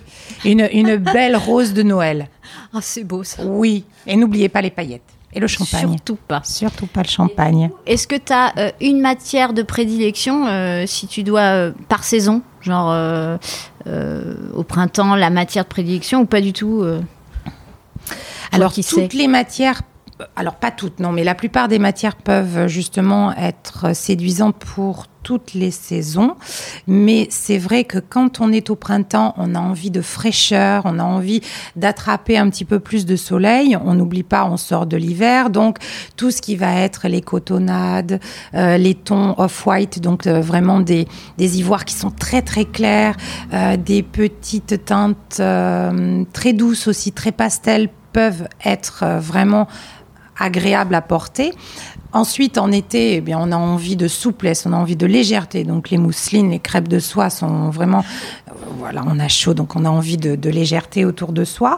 [0.45, 2.29] une, une belle rose de Noël.
[2.73, 3.45] Ah, c'est beau ça.
[3.45, 5.03] Oui, et n'oubliez pas les paillettes.
[5.37, 5.89] Et le champagne.
[5.89, 6.43] Surtout pas.
[6.45, 7.71] Surtout pas le champagne.
[7.87, 12.43] Est-ce que tu as euh, une matière de prédilection euh, si tu dois par saison
[12.61, 13.39] Genre
[13.87, 17.01] au printemps la matière de prédilection ou pas du tout euh,
[18.53, 19.83] Alors, toutes les matières
[20.37, 25.55] alors pas toutes, non, mais la plupart des matières peuvent justement être séduisantes pour toutes
[25.55, 26.37] les saisons.
[26.87, 31.01] Mais c'est vrai que quand on est au printemps, on a envie de fraîcheur, on
[31.01, 31.41] a envie
[31.75, 33.77] d'attraper un petit peu plus de soleil.
[33.85, 35.79] On n'oublie pas, on sort de l'hiver, donc
[36.17, 38.21] tout ce qui va être les cotonnades,
[38.55, 43.17] euh, les tons off-white, donc euh, vraiment des, des ivoires qui sont très très clairs,
[43.53, 45.41] euh, des petites teintes
[46.33, 49.67] très douces aussi, très pastel peuvent être vraiment
[50.39, 51.53] agréable à porter.
[52.15, 55.65] Ensuite, en été, eh bien, on a envie de souplesse, on a envie de légèreté.
[55.65, 58.05] Donc, les mousselines, les crêpes de soie sont vraiment,
[58.47, 61.75] euh, voilà, on a chaud, donc on a envie de, légèreté autour de soi.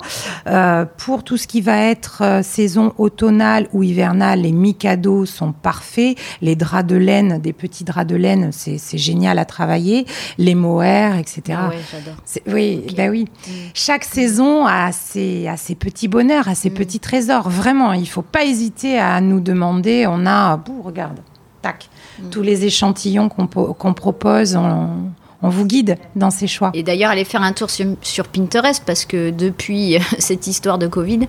[0.47, 5.53] Euh, pour tout ce qui va être euh, saison automnale ou hivernale, les Mikado sont
[5.53, 6.19] parfaits.
[6.43, 10.05] Les draps de laine, des petits draps de laine, c'est génial à travailler.
[10.37, 11.43] Les mohair, etc.
[11.53, 12.55] Ah ouais, j'adore.
[12.55, 13.25] Oui, ben oui.
[13.25, 13.51] Mm.
[13.73, 16.75] Chaque saison a ses, a ses petits bonheurs, a ses mm.
[16.75, 17.49] petits trésors.
[17.49, 20.07] Vraiment, il faut pas hésiter à nous demander.
[20.07, 21.19] On a, regarde,
[21.63, 22.31] tac, mm.
[22.31, 24.57] tous les échantillons qu'on propose.
[24.57, 26.73] On, vous guide dans ces choix.
[26.75, 31.21] Et d'ailleurs, allez faire un tour sur, Pinterest parce que depuis cette histoire de Covid,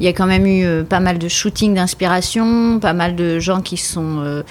[0.00, 3.38] il y a quand même eu euh, pas mal de shootings d'inspiration, pas mal de
[3.38, 4.42] gens qui sont euh,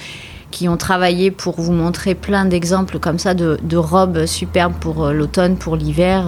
[0.56, 5.12] qui ont travaillé pour vous montrer plein d'exemples comme ça de, robes superbes pour euh,
[5.12, 6.28] l'automne, pour l'hiver.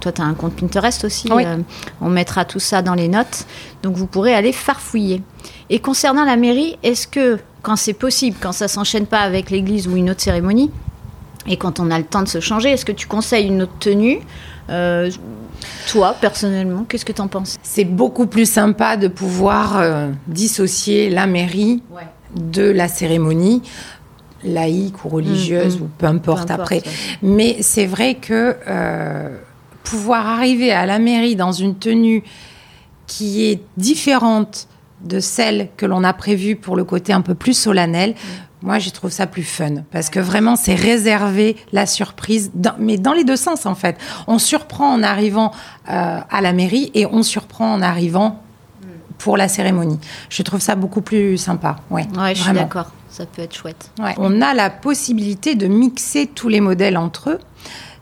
[0.00, 1.28] toi, tu as un compte Pinterest aussi.
[2.00, 3.46] on mettra tout ça dans les notes.
[3.82, 5.22] Donc, vous pourrez aller farfouiller.
[5.70, 9.88] Et concernant la mairie, est-ce que, quand c'est possible, quand ça s'enchaîne pas avec l'église
[9.88, 10.70] ou une autre cérémonie,
[11.48, 13.78] et quand on a le temps de se changer, est-ce que tu conseilles une autre
[13.80, 14.20] tenue
[14.70, 15.10] euh,
[15.88, 17.58] toi, personnellement, qu'est-ce que tu en penses?
[17.62, 21.82] C'est beaucoup plus sympa de pouvoir euh, dissocier la mairie
[22.34, 23.62] de la cérémonie
[24.44, 25.82] laïque ou religieuse, mm, mm.
[25.82, 26.82] ou peu importe, après.
[27.22, 29.36] Mais c'est vrai que euh,
[29.82, 32.22] pouvoir arriver à la mairie dans une tenue
[33.06, 34.68] qui est différente
[35.02, 38.14] de celle que l'on a prévue pour le côté un peu plus solennel, mm.
[38.62, 43.12] moi, je trouve ça plus fun parce que vraiment, c'est réserver la surprise, mais dans
[43.12, 43.96] les deux sens en fait.
[44.26, 45.52] On surprend en arrivant
[45.90, 48.40] euh, à la mairie et on surprend en arrivant.
[49.24, 49.98] Pour la cérémonie.
[50.28, 51.76] Je trouve ça beaucoup plus sympa.
[51.90, 52.90] Ouais, ouais je suis d'accord.
[53.08, 53.90] Ça peut être chouette.
[54.18, 57.38] On a la possibilité de mixer tous les modèles entre eux.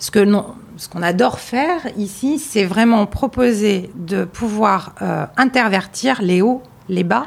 [0.01, 0.47] Ce que non,
[0.79, 7.05] ce qu'on adore faire ici, c'est vraiment proposer de pouvoir euh, intervertir les hauts les
[7.05, 7.27] bas,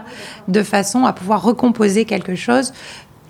[0.50, 2.74] de façon à pouvoir recomposer quelque chose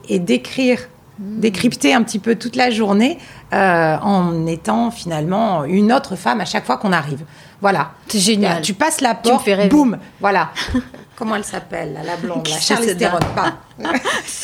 [0.10, 0.80] et décrire,
[1.20, 3.18] décrypter un petit peu toute la journée
[3.54, 7.24] euh, en étant finalement une autre femme à chaque fois qu'on arrive.
[7.62, 7.92] Voilà.
[8.08, 8.62] C'est génial.
[8.62, 10.52] Tu passes la porte, boum, voilà.
[11.16, 13.54] Comment elle s'appelle, la blonde, la Charlize Theron, pas.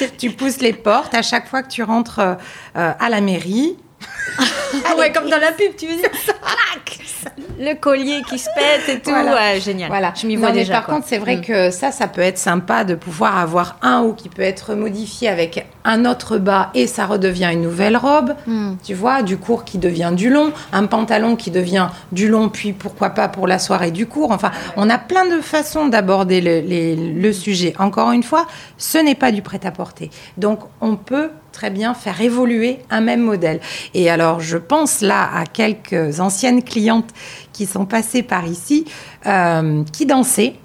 [0.18, 2.36] tu pousses les portes à chaque fois que tu rentres euh,
[2.74, 3.78] à la mairie.
[4.98, 6.10] Ouais, comme dans la pub, tu veux dire.
[7.60, 9.12] le collier qui se pète et tout.
[9.64, 9.90] Génial.
[9.90, 10.14] Voilà.
[10.20, 10.74] Je m'y vois déjà.
[10.74, 11.42] Par contre, c'est vrai mm.
[11.42, 15.30] que ça, ça peut être sympa de pouvoir avoir un haut qui peut être modifié
[15.30, 18.34] avec un autre bas et ça redevient une nouvelle robe.
[18.48, 18.74] Mm.
[18.84, 22.74] Tu vois, du court qui devient du long, un pantalon qui devient du long, puis
[22.74, 24.32] pourquoi pas pour la soirée du court.
[24.32, 27.74] Enfin, on a plein de façons d'aborder le, le sujet.
[27.80, 30.10] Encore une fois, ce n'est pas du prêt-à-porter.
[30.38, 33.60] Donc, on peut très bien faire évoluer un même modèle.
[33.94, 37.10] Et alors, je pense là à quelques anciennes clientes
[37.54, 38.86] qui sont passées par ici,
[39.26, 40.56] euh, qui dansaient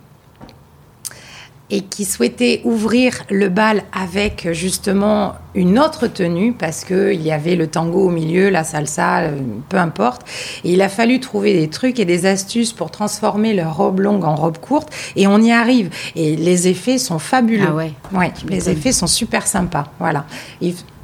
[1.71, 7.57] et qui souhaitait ouvrir le bal avec justement une autre tenue parce qu'il y avait
[7.57, 10.23] le tango au milieu, la salsa, euh, peu importe.
[10.65, 14.25] Et il a fallu trouver des trucs et des astuces pour transformer leur robe longue
[14.25, 15.91] en robe courte et on y arrive.
[16.15, 17.67] Et les effets sont fabuleux.
[17.69, 17.93] Ah ouais.
[18.13, 19.87] Ouais, les effets sont super sympas.
[19.99, 20.25] Voilà.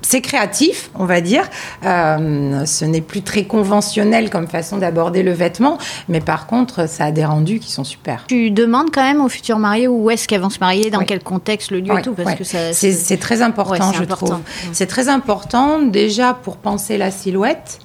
[0.02, 1.44] C'est créatif, on va dire.
[1.84, 7.06] Euh, ce n'est plus très conventionnel comme façon d'aborder le vêtement, mais par contre, ça
[7.06, 8.24] a des rendus qui sont super.
[8.28, 11.22] Tu demandes quand même aux futurs mariés où est-ce qu'elles vont se marier, dans quel
[11.22, 12.72] contexte, le lieu et tout, parce que ça.
[12.72, 14.38] C'est très important, je trouve.
[14.72, 17.78] C'est très important déjà pour penser la silhouette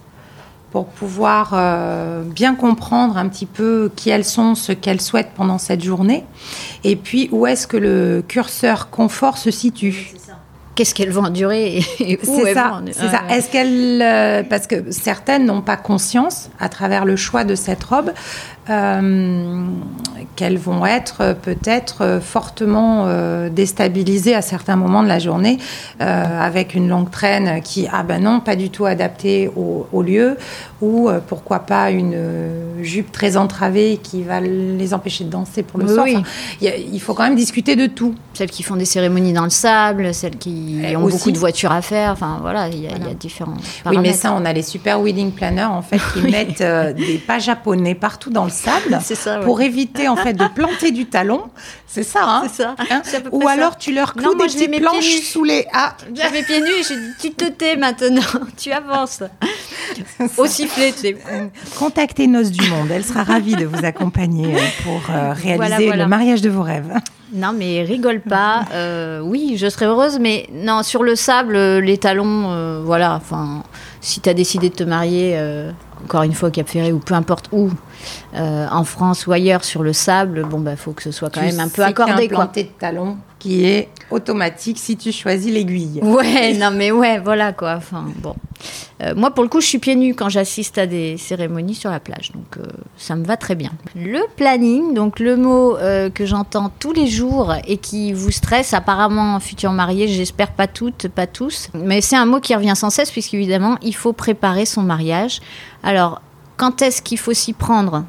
[0.71, 5.57] pour pouvoir euh, bien comprendre un petit peu qui elles sont, ce qu'elles souhaitent pendant
[5.57, 6.25] cette journée,
[6.83, 10.13] et puis où est-ce que le curseur confort se situe?
[10.77, 13.23] Qu'est-ce qu'elles vont endurer et où elles ça, vont C'est ça.
[13.29, 17.83] Est-ce qu'elles, euh, parce que certaines n'ont pas conscience, à travers le choix de cette
[17.83, 18.11] robe,
[18.67, 25.57] qu'elles vont être peut-être fortement euh, déstabilisées à certains moments de la journée,
[25.99, 30.37] avec une longue traîne qui, ah ben non, pas du tout adaptée au, lieu,
[30.81, 32.15] ou pourquoi pas une
[32.81, 36.07] jupe très entravée qui va les empêcher de danser pour le soir.
[36.61, 38.15] il faut quand même discuter de tout.
[38.33, 41.71] Celles qui font des cérémonies dans le sable, celles qui ils ont beaucoup de voitures
[41.71, 42.11] à faire.
[42.11, 43.57] Enfin, voilà, il y, a, différents.
[43.85, 47.17] Oui, mais ça, on a les super wedding planners en fait qui mettent euh, des
[47.17, 51.43] pas japonais partout dans le sable ça, pour éviter en fait de planter du talon.
[51.85, 52.75] C'est ça, hein ça.
[52.91, 55.65] Hein Ou alors tu leur cloues des petites planches sous les.
[55.73, 58.21] Ah, j'avais pieds nus et j'ai dit tu te tais maintenant,
[58.57, 59.23] tu avances.
[60.37, 61.15] Au sifflet, tu.
[61.77, 66.07] Contactez Noce du Monde, elle sera ravie de vous accompagner euh, pour euh, réaliser le
[66.07, 66.93] mariage de vos rêves.
[67.33, 68.65] Non, mais rigole pas.
[68.73, 73.15] Euh, oui, je serais heureuse, mais non, sur le sable, les talons, voilà.
[73.15, 73.63] Enfin,
[74.01, 75.39] si tu as décidé de te marier,
[76.03, 77.69] encore une fois, Cap Ferré ou peu importe où,
[78.33, 81.59] en France ou ailleurs, sur le sable, bon, bah, faut que ce soit quand même
[81.59, 82.29] un peu accordé.
[82.33, 85.99] Un de talons qui est automatique si tu choisis l'aiguille.
[86.01, 87.75] Ouais, non mais ouais, voilà quoi.
[87.77, 88.35] Enfin bon,
[89.03, 91.91] euh, moi pour le coup, je suis pieds nus quand j'assiste à des cérémonies sur
[91.91, 92.65] la plage, donc euh,
[92.97, 93.71] ça me va très bien.
[93.95, 98.73] Le planning, donc le mot euh, que j'entends tous les jours et qui vous stresse,
[98.73, 102.89] apparemment futur marié, j'espère pas toutes, pas tous, mais c'est un mot qui revient sans
[102.89, 105.41] cesse puisqu'évidemment il faut préparer son mariage.
[105.83, 106.21] Alors
[106.57, 108.03] quand est-ce qu'il faut s'y prendre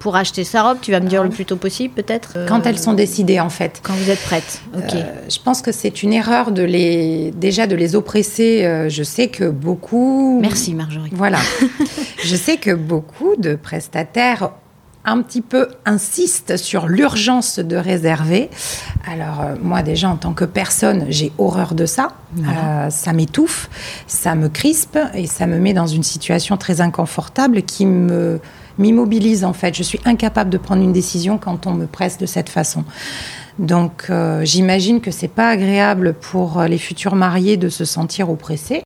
[0.00, 0.78] pour acheter sa robe?
[0.82, 3.80] Tu vas me dire le plus tôt possible, peut-être Quand elles sont décidées, en fait.
[3.82, 4.60] Quand vous êtes prête.
[4.76, 4.94] Ok.
[4.94, 8.64] Euh, je pense que c'est une erreur de les déjà de les oppresser.
[8.64, 10.40] Euh, je sais que beaucoup.
[10.42, 11.10] Merci Marjorie.
[11.12, 11.38] Voilà.
[12.24, 14.50] je sais que beaucoup de prestataires
[15.04, 18.50] un petit peu insistent sur l'urgence de réserver.
[19.06, 22.08] Alors euh, moi déjà en tant que personne, j'ai horreur de ça.
[22.90, 23.68] ça m'étouffe,
[24.06, 28.40] ça me crispe et ça me met dans une situation très inconfortable qui me
[28.78, 29.76] m'immobilise en fait.
[29.76, 32.84] Je suis incapable de prendre une décision quand on me presse de cette façon.
[33.58, 38.82] Donc euh, j'imagine que c'est pas agréable pour les futurs mariés de se sentir oppressés.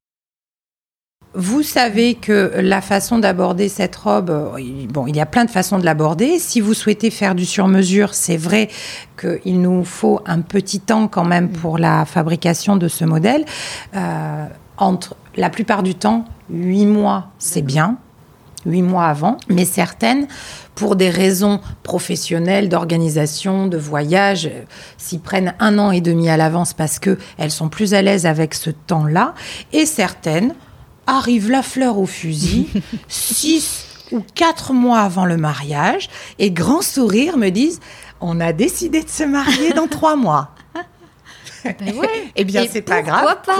[1.39, 5.51] Vous savez que la façon d'aborder cette robe, euh, bon, il y a plein de
[5.51, 6.39] façons de l'aborder.
[6.39, 8.71] Si vous souhaitez faire du sur-mesure, c'est vrai
[9.21, 13.45] qu'il nous faut un petit temps quand même pour la fabrication de ce modèle.
[13.95, 14.47] Euh,
[14.79, 17.99] entre la plupart du temps, huit mois, c'est bien
[18.65, 20.27] huit mois avant, mais certaines,
[20.75, 24.63] pour des raisons professionnelles, d'organisation, de voyage, euh,
[24.99, 28.55] s'y prennent un an et demi à l'avance parce qu'elles sont plus à l'aise avec
[28.55, 29.35] ce temps-là,
[29.73, 30.55] et certaines
[31.07, 32.69] arrivent la fleur au fusil,
[33.09, 37.81] six ou quatre mois avant le mariage, et grand sourire me disent,
[38.21, 40.51] on a décidé de se marier dans trois mois.
[41.79, 42.09] Ben ouais.
[42.35, 43.37] eh bien, c'est pas grave.
[43.45, 43.57] Pas,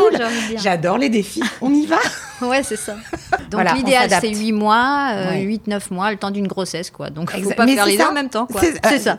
[0.57, 1.43] J'adore les défis.
[1.61, 1.99] On y va
[2.43, 2.97] Ouais, c'est ça.
[3.51, 7.11] Donc l'idéal, c'est 8 mois, 8-9 euh, mois, le temps d'une grossesse, quoi.
[7.11, 9.19] Donc il faut pas faire les deux en même temps, C'est ça.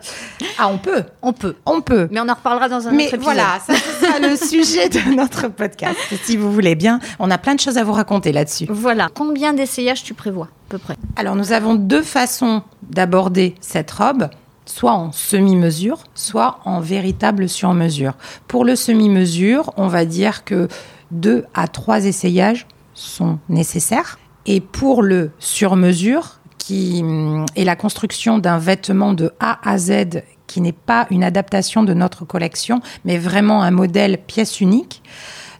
[0.58, 1.04] Ah, on peut.
[1.22, 1.56] On peut.
[1.66, 2.08] On peut.
[2.12, 3.22] Mais on en reparlera dans un autre épisode.
[3.22, 5.98] voilà, ça sera le sujet de notre podcast.
[6.24, 8.66] Si vous voulez bien, on a plein de choses à vous raconter là-dessus.
[8.70, 9.10] Voilà.
[9.14, 10.96] Combien d'essayages tu prévois, à peu près?
[11.16, 14.30] Alors, nous avons deux façons d'aborder cette robe
[14.68, 18.14] soit en semi-mesure, soit en véritable sur-mesure.
[18.48, 20.68] Pour le semi-mesure, on va dire que
[21.12, 24.20] deux à trois essayages sont nécessaires.
[24.46, 30.22] Et pour le sur-mesure, qui hum, est la construction d'un vêtement de A à Z
[30.48, 35.02] qui n'est pas une adaptation de notre collection, mais vraiment un modèle pièce unique.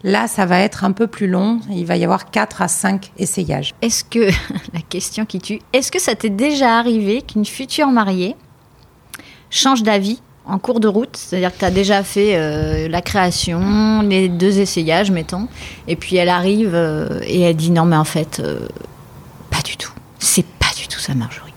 [0.02, 1.60] Là, ça va être un peu plus long.
[1.70, 3.74] Il va y avoir quatre à cinq essayages.
[3.82, 4.30] Est-ce que,
[4.72, 8.36] la question qui tue, est-ce que ça t'est déjà arrivé qu'une future mariée
[9.50, 14.00] change d'avis en cours de route, c'est-à-dire que tu as déjà fait euh, la création,
[14.00, 15.46] les deux essayages, mettons,
[15.86, 18.66] et puis elle arrive euh, et elle dit non, mais en fait, euh,
[19.50, 19.92] pas du tout.
[20.18, 21.52] C'est pas du tout ça, Marjorie.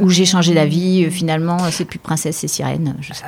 [0.00, 2.96] Ou j'ai changé d'avis, finalement, c'est plus princesse, c'est sirène.
[3.00, 3.24] Je sais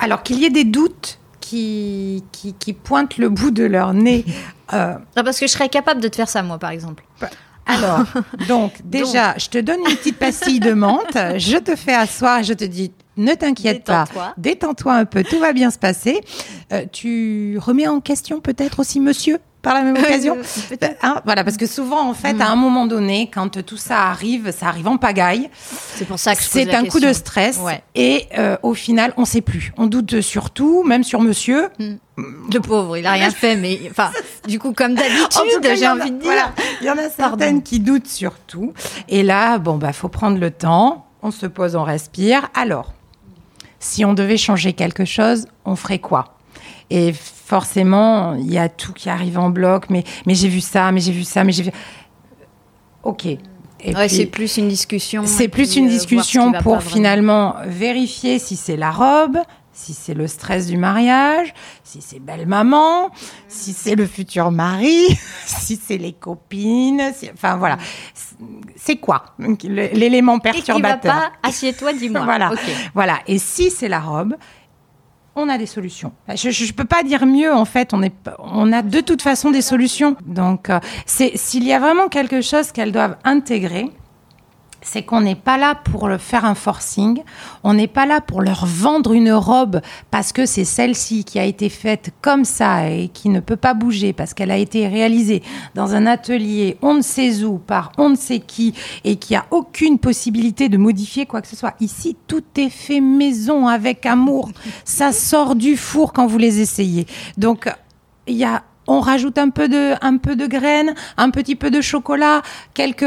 [0.00, 4.24] alors qu'il y ait des doutes qui, qui, pointent le bout de leur nez.
[4.72, 7.04] Non, parce que je serais capable de te faire ça, moi, par exemple.
[7.66, 8.04] Alors,
[8.48, 12.44] donc, déjà, je te donne une petite pastille de menthe, je te fais asseoir et
[12.44, 14.04] je te dis, ne t'inquiète pas,
[14.36, 16.20] détends-toi un peu, tout va bien se passer.
[16.72, 19.38] Euh, tu remets en question peut-être aussi monsieur?
[19.62, 20.36] Par la même occasion
[21.02, 24.52] hein, Voilà, parce que souvent, en fait, à un moment donné, quand tout ça arrive,
[24.52, 25.48] ça arrive en pagaille.
[25.94, 27.60] C'est pour ça que c'est un coup de stress.
[27.94, 29.72] Et euh, au final, on ne sait plus.
[29.76, 31.68] On doute sur tout, même sur monsieur.
[31.78, 31.94] Mm.
[32.52, 34.10] Le pauvre, il a rien fait, mais enfin,
[34.48, 36.52] du coup, comme d'habitude, j'ai envie de dire.
[36.80, 38.74] il y en a certaines qui doutent sur tout.
[39.08, 41.06] Et là, bon, bah, faut prendre le temps.
[41.22, 42.50] On se pose, on respire.
[42.54, 42.92] Alors,
[43.78, 46.36] si on devait changer quelque chose, on ferait quoi?
[46.90, 47.14] Et
[47.52, 49.90] forcément, il y a tout qui arrive en bloc.
[49.90, 51.70] Mais, mais j'ai vu ça, mais j'ai vu ça, mais j'ai vu.
[53.02, 53.26] Ok.
[54.08, 55.24] c'est plus une discussion.
[55.26, 59.36] C'est plus une euh, discussion pour finalement vérifier si c'est la robe,
[59.70, 61.52] si c'est le stress du mariage,
[61.84, 63.10] si c'est belle maman,
[63.48, 65.08] si c'est le futur mari,
[65.44, 67.02] si c'est les copines,
[67.34, 67.76] enfin voilà.
[68.76, 69.26] C'est quoi
[69.62, 72.22] l'élément perturbateur Et qui va pas, assieds-toi, dis-moi.
[72.24, 72.52] voilà.
[72.94, 73.18] voilà.
[73.26, 74.36] Et si c'est la robe,
[75.34, 76.12] on a des solutions.
[76.28, 77.94] Je ne peux pas dire mieux, en fait.
[77.94, 80.16] On, est, on a de toute façon des solutions.
[80.26, 83.90] Donc, euh, c'est s'il y a vraiment quelque chose qu'elles doivent intégrer,
[84.82, 87.22] c'est qu'on n'est pas là pour faire un forcing,
[87.64, 91.44] on n'est pas là pour leur vendre une robe parce que c'est celle-ci qui a
[91.44, 95.42] été faite comme ça et qui ne peut pas bouger parce qu'elle a été réalisée
[95.74, 99.46] dans un atelier on ne sait où par on ne sait qui et qui a
[99.50, 101.74] aucune possibilité de modifier quoi que ce soit.
[101.80, 104.50] Ici, tout est fait maison avec amour.
[104.84, 107.06] Ça sort du four quand vous les essayez.
[107.36, 107.68] Donc,
[108.26, 111.70] il y a on rajoute un peu de un peu de graines, un petit peu
[111.70, 112.42] de chocolat,
[112.74, 113.02] quelques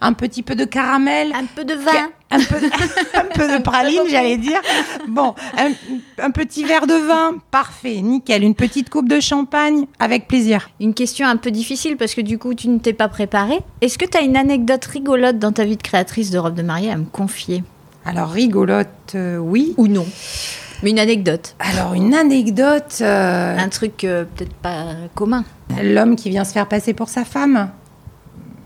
[0.00, 2.56] un petit peu de caramel, un peu de vin, un peu,
[3.14, 4.60] un peu de praline, j'allais dire.
[5.08, 5.34] Bon,
[6.18, 8.42] un, petit verre de vin, parfait, nickel.
[8.42, 10.70] Une petite coupe de champagne, avec plaisir.
[10.80, 13.60] Une question un peu difficile parce que du coup tu ne t'es pas préparée.
[13.80, 16.62] Est-ce que tu as une anecdote rigolote dans ta vie de créatrice de robe de
[16.62, 17.62] mariée à me confier?
[18.04, 20.06] Alors rigolote, euh, oui ou non?
[20.84, 21.56] Mais une anecdote.
[21.58, 22.98] Alors, une anecdote.
[23.00, 25.44] Euh, Un truc euh, peut-être pas commun.
[25.82, 27.70] L'homme qui vient se faire passer pour sa femme.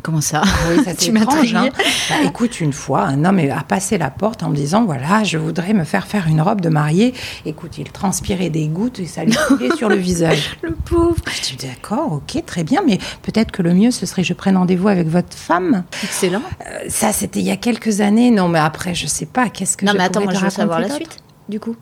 [0.03, 1.55] Comment ça Oui, ça c'est étrange.
[1.55, 1.69] Hein.
[2.09, 5.39] Bah, écoute, une fois, un homme a passé la porte en me disant voilà, je
[5.39, 7.15] voudrais me faire faire une robe de mariée.
[7.47, 10.57] Écoute, il transpirait des gouttes et ça lui coulait sur le visage.
[10.63, 11.17] Le pauvre.
[11.27, 14.57] Je dis d'accord, ok, très bien, mais peut-être que le mieux ce serait je prenne
[14.57, 15.85] rendez-vous avec votre femme.
[16.03, 16.43] Excellent.
[16.67, 18.31] Euh, ça, c'était il y a quelques années.
[18.31, 19.49] Non, mais après, je sais pas.
[19.49, 21.77] Qu'est-ce que non, je mais attends, moi je veux savoir la suite, du coup.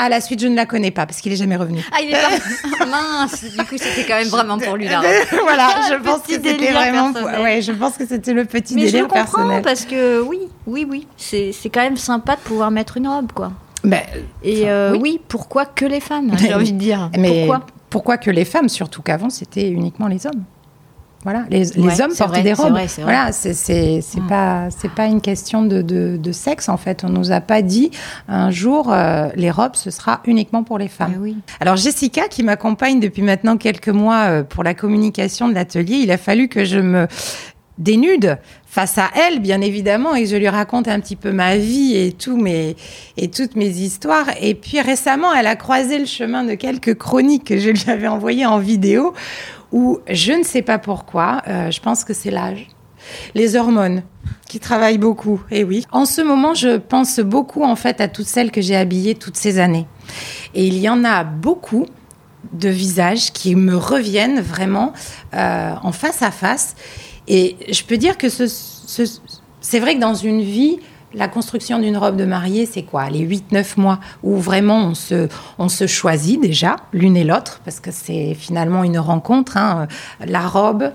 [0.00, 1.84] Ah, la suite, je ne la connais pas parce qu'il est jamais revenu.
[1.92, 2.86] Ah, il est pas.
[2.86, 3.44] mince.
[3.44, 5.02] Du coup, c'était quand même vraiment pour lui là.
[5.42, 7.12] voilà, je pense que c'était vraiment.
[7.42, 10.86] Ouais, je pense que c'était le petit Mais délire je comprends parce que oui, oui,
[10.88, 13.50] oui, c'est quand même sympa de pouvoir mettre une robe, quoi.
[13.84, 14.02] Ben,
[14.42, 15.20] Et euh, oui.
[15.28, 17.10] pourquoi que les femmes J'ai envie de dire?
[17.18, 17.66] Mais pourquoi?
[17.90, 20.44] Pourquoi que les femmes Surtout qu'avant, c'était uniquement les hommes.
[21.24, 22.78] Voilà, les, hommes portaient des robes.
[22.98, 24.26] voilà, c'est c'est mm.
[24.28, 27.02] pas c'est pas une question de, de, sexe en fait.
[27.02, 27.90] On nous a pas dit
[28.28, 31.14] un jour euh, les robes ce sera uniquement pour les femmes.
[31.16, 31.36] Eh oui.
[31.60, 36.10] Alors Jessica qui m'accompagne depuis maintenant quelques mois euh, pour la communication de l'atelier, il
[36.12, 37.08] a fallu que je me
[37.78, 41.56] dénude face à elle, bien évidemment, et que je lui raconte un petit peu ma
[41.56, 42.76] vie et, tout mes,
[43.16, 44.26] et toutes mes histoires.
[44.40, 48.08] Et puis récemment, elle a croisé le chemin de quelques chroniques que je lui avais
[48.08, 49.14] envoyées en vidéo
[49.72, 52.68] où je ne sais pas pourquoi, euh, je pense que c'est l'âge,
[53.34, 54.02] les hormones
[54.48, 55.42] qui travaillent beaucoup.
[55.50, 58.76] Et oui, en ce moment, je pense beaucoup en fait à toutes celles que j'ai
[58.76, 59.86] habillées toutes ces années.
[60.54, 61.86] Et il y en a beaucoup
[62.52, 64.92] de visages qui me reviennent vraiment
[65.34, 66.76] euh, en face à face.
[67.26, 68.46] Et je peux dire que ce,
[69.60, 70.78] c'est vrai que dans une vie,
[71.14, 73.08] la construction d'une robe de mariée, c'est quoi?
[73.08, 77.80] Les 8-9 mois où vraiment on se, on se choisit déjà, l'une et l'autre, parce
[77.80, 79.56] que c'est finalement une rencontre.
[79.56, 79.88] Hein,
[80.24, 80.92] la robe,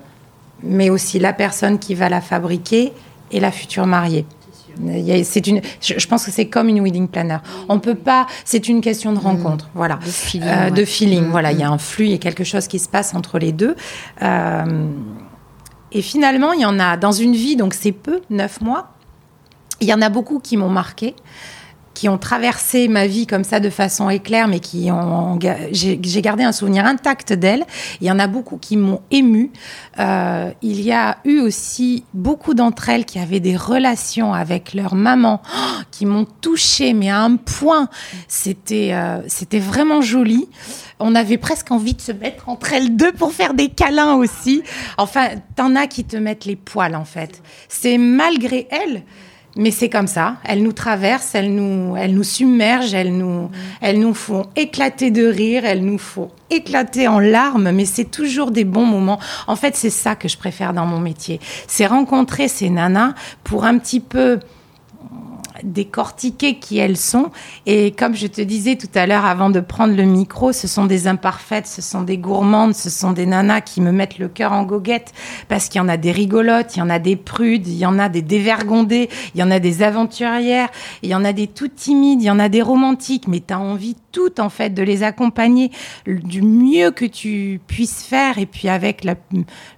[0.62, 2.94] mais aussi la personne qui va la fabriquer
[3.32, 4.26] et la future mariée.
[5.24, 7.38] C'est une, je pense que c'est comme une wedding planner.
[7.70, 9.22] On peut pas, c'est une question de mmh.
[9.22, 10.48] rencontre, voilà, de feeling.
[10.48, 11.74] Euh, de feeling Voilà, il y a mmh.
[11.74, 13.76] un flux, il y a quelque chose qui se passe entre les deux.
[14.24, 14.88] Euh,
[15.92, 18.93] et finalement, il y en a dans une vie, donc c'est peu, neuf mois.
[19.82, 21.16] Il y en a beaucoup qui m'ont marqué,
[21.94, 25.38] qui ont traversé ma vie comme ça de façon éclair, mais qui ont,
[25.72, 27.66] j'ai gardé un souvenir intact d'elles.
[28.02, 29.52] Il y en a beaucoup qui m'ont ému.
[30.00, 34.96] Euh, il y a eu aussi beaucoup d'entre elles qui avaient des relations avec leur
[34.96, 35.42] maman,
[35.92, 37.90] qui m'ont touchée, mais à un point,
[38.28, 40.48] c'était euh, c'était vraiment joli.
[41.00, 44.64] On avait presque envie de se mettre entre elles deux pour faire des câlins aussi.
[44.98, 47.42] Enfin, t'en as qui te mettent les poils en fait.
[47.68, 49.04] C'est malgré elles
[49.56, 50.38] mais c'est comme ça.
[50.44, 53.50] Elles nous traversent, elles nous, elles nous submergent, elles nous,
[53.82, 58.52] elles nous font éclater de rire, elles nous font éclater en larmes, mais c'est toujours
[58.52, 59.20] des bons moments.
[59.48, 61.40] En fait, c'est ça que je préfère dans mon métier.
[61.68, 63.14] C'est rencontrer ces nanas
[63.44, 64.40] pour un petit peu
[65.64, 67.32] décortiquer qui elles sont.
[67.66, 70.86] Et comme je te disais tout à l'heure avant de prendre le micro, ce sont
[70.86, 74.52] des imparfaites, ce sont des gourmandes, ce sont des nanas qui me mettent le cœur
[74.52, 75.14] en goguette
[75.48, 77.86] parce qu'il y en a des rigolotes, il y en a des prudes, il y
[77.86, 80.70] en a des dévergondées, il y en a des aventurières,
[81.02, 83.54] il y en a des toutes timides, il y en a des romantiques, mais tu
[83.54, 85.72] as envie toutes en fait de les accompagner
[86.06, 89.06] du mieux que tu puisses faire et puis avec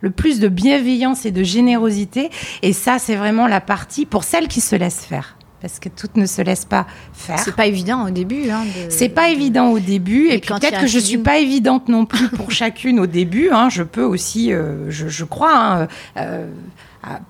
[0.01, 2.29] le plus de bienveillance et de générosité.
[2.61, 6.15] Et ça, c'est vraiment la partie pour celles qui se laissent faire parce que toutes
[6.15, 7.39] ne se laissent pas faire.
[7.39, 8.51] C'est pas évident au début.
[8.51, 12.05] Hein, c'est pas évident au début, et, puis peut-être que je suis pas évidente non
[12.05, 13.49] plus pour chacune au début.
[13.51, 13.69] Hein.
[13.69, 15.87] je peux aussi, euh, je, crois, hein,
[16.17, 16.45] euh,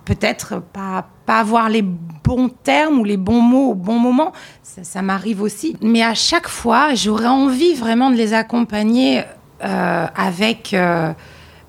[0.04, 4.34] peut-être pas, pas avoir les bons termes ou les bons mots au bon moment.
[4.64, 5.78] Ça, m'arrive aussi.
[5.82, 9.24] Mais à chaque fois, j'aurais envie vraiment de les accompagner
[9.64, 10.76] euh, avec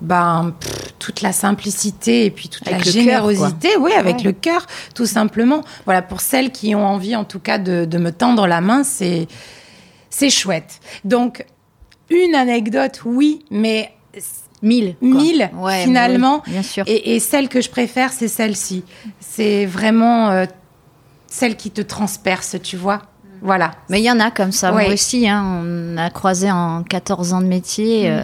[0.01, 0.53] ben,
[0.99, 5.61] toute la simplicité et puis toute la générosité, oui, avec le cœur, tout simplement.
[5.85, 8.83] Voilà, pour celles qui ont envie, en tout cas, de, de me tendre la main,
[8.83, 9.27] c'est
[10.09, 10.79] c'est chouette.
[11.03, 11.45] Donc,
[12.09, 13.91] une anecdote, oui, mais
[14.63, 14.95] Mille.
[15.01, 15.51] Mille,
[15.83, 16.41] finalement.
[16.47, 16.83] bien sûr.
[16.87, 18.83] Et, et, celle que je préfère, c'est celle-ci.
[19.19, 20.45] C'est vraiment euh,
[21.27, 23.03] celle qui te transperce, tu vois.
[23.41, 23.73] Voilà.
[23.89, 24.71] Mais il y en a comme ça.
[24.71, 28.09] Moi aussi, hein, on a croisé en 14 ans de métier.
[28.09, 28.13] Mm.
[28.13, 28.23] Euh,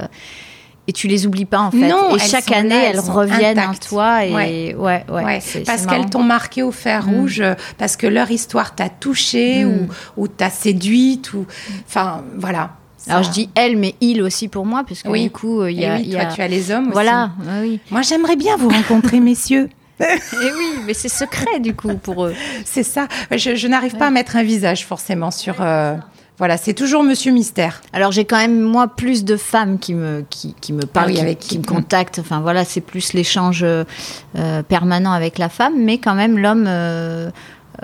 [0.88, 1.88] et tu les oublies pas en fait.
[1.88, 6.24] Non, et chaque année, elles, reviennent en toi et ouais, ouais, ouais, parce qu'elles t'ont
[6.24, 7.16] marqué au fer mm.
[7.16, 7.44] rouge,
[7.78, 9.70] parce que leur histoire t'a touché mm.
[10.18, 11.46] ou, ou t'a séduite ou,
[11.88, 12.72] enfin, voilà.
[13.08, 15.86] Alors je dis elle, mais il aussi pour moi, parce que du coup, il y
[15.86, 16.94] a, oui, toi, tu as les hommes aussi.
[16.94, 17.32] Voilà,
[17.62, 17.80] oui.
[17.92, 19.70] Moi, j'aimerais bien vous rencontrer, messieurs.
[20.00, 20.06] Et
[20.58, 22.34] oui, mais c'est secret du coup pour eux.
[22.66, 23.08] C'est ça.
[23.32, 25.56] Je, n'arrive pas à mettre un visage forcément sur.
[25.60, 25.96] Euh,
[26.40, 27.82] voilà, c'est toujours Monsieur Mystère.
[27.94, 31.14] Alors j'ai quand même moi plus de femmes qui me qui, qui me parlent, ah
[31.14, 32.20] qui, avec qui, me contactent.
[32.20, 33.84] Enfin voilà, c'est plus l'échange euh,
[34.68, 36.66] permanent avec la femme, mais quand même l'homme.
[36.68, 37.30] Euh,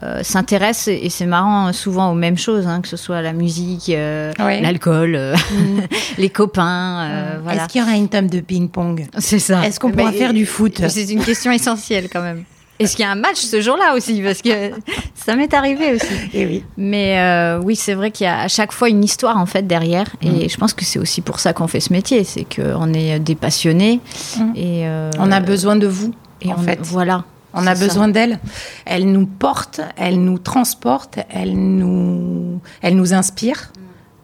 [0.04, 3.88] euh, s'intéresse et c'est marrant souvent aux mêmes choses, hein, que ce soit la musique,
[3.88, 5.80] l'alcool, mm.
[6.20, 7.41] les copains.
[7.52, 9.08] Est-ce qu'il y aura une table de ping-pong?
[9.18, 9.66] C'est ça.
[9.66, 10.84] Est-ce qu'on pourra faire du foot?
[10.88, 12.43] C'est une question essentielle quand même.
[12.80, 14.21] Est-ce qu'il y a un match ce jour-là aussi?
[14.21, 14.71] Parce que
[15.13, 16.13] ça m'est arrivé aussi.
[16.34, 16.63] Et oui.
[16.77, 19.67] Mais euh, oui, c'est vrai qu'il y a à chaque fois une histoire en fait
[19.67, 20.07] derrière.
[20.21, 20.49] Et mm.
[20.49, 22.23] je pense que c'est aussi pour ça qu'on fait ce métier.
[22.23, 23.99] C'est qu'on est des passionnés.
[24.38, 24.51] Mm.
[24.55, 26.80] Et euh, on a besoin de vous, et en fait.
[26.82, 27.25] Voilà.
[27.53, 28.39] On a besoin d'elle.
[28.86, 33.71] Elle nous porte, elle nous transporte, elle nous, elle nous inspire.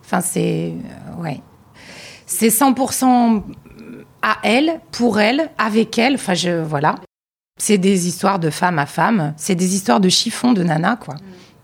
[0.06, 0.74] Enfin, c'est.
[0.74, 1.42] Euh, ouais.
[2.28, 3.44] C'est 100%
[4.22, 6.16] à elle, pour elle, avec elle.
[6.16, 6.62] Enfin, je.
[6.62, 6.96] Voilà.
[7.58, 11.16] C'est des histoires de femme à femme, c'est des histoires de chiffon de nana, quoi.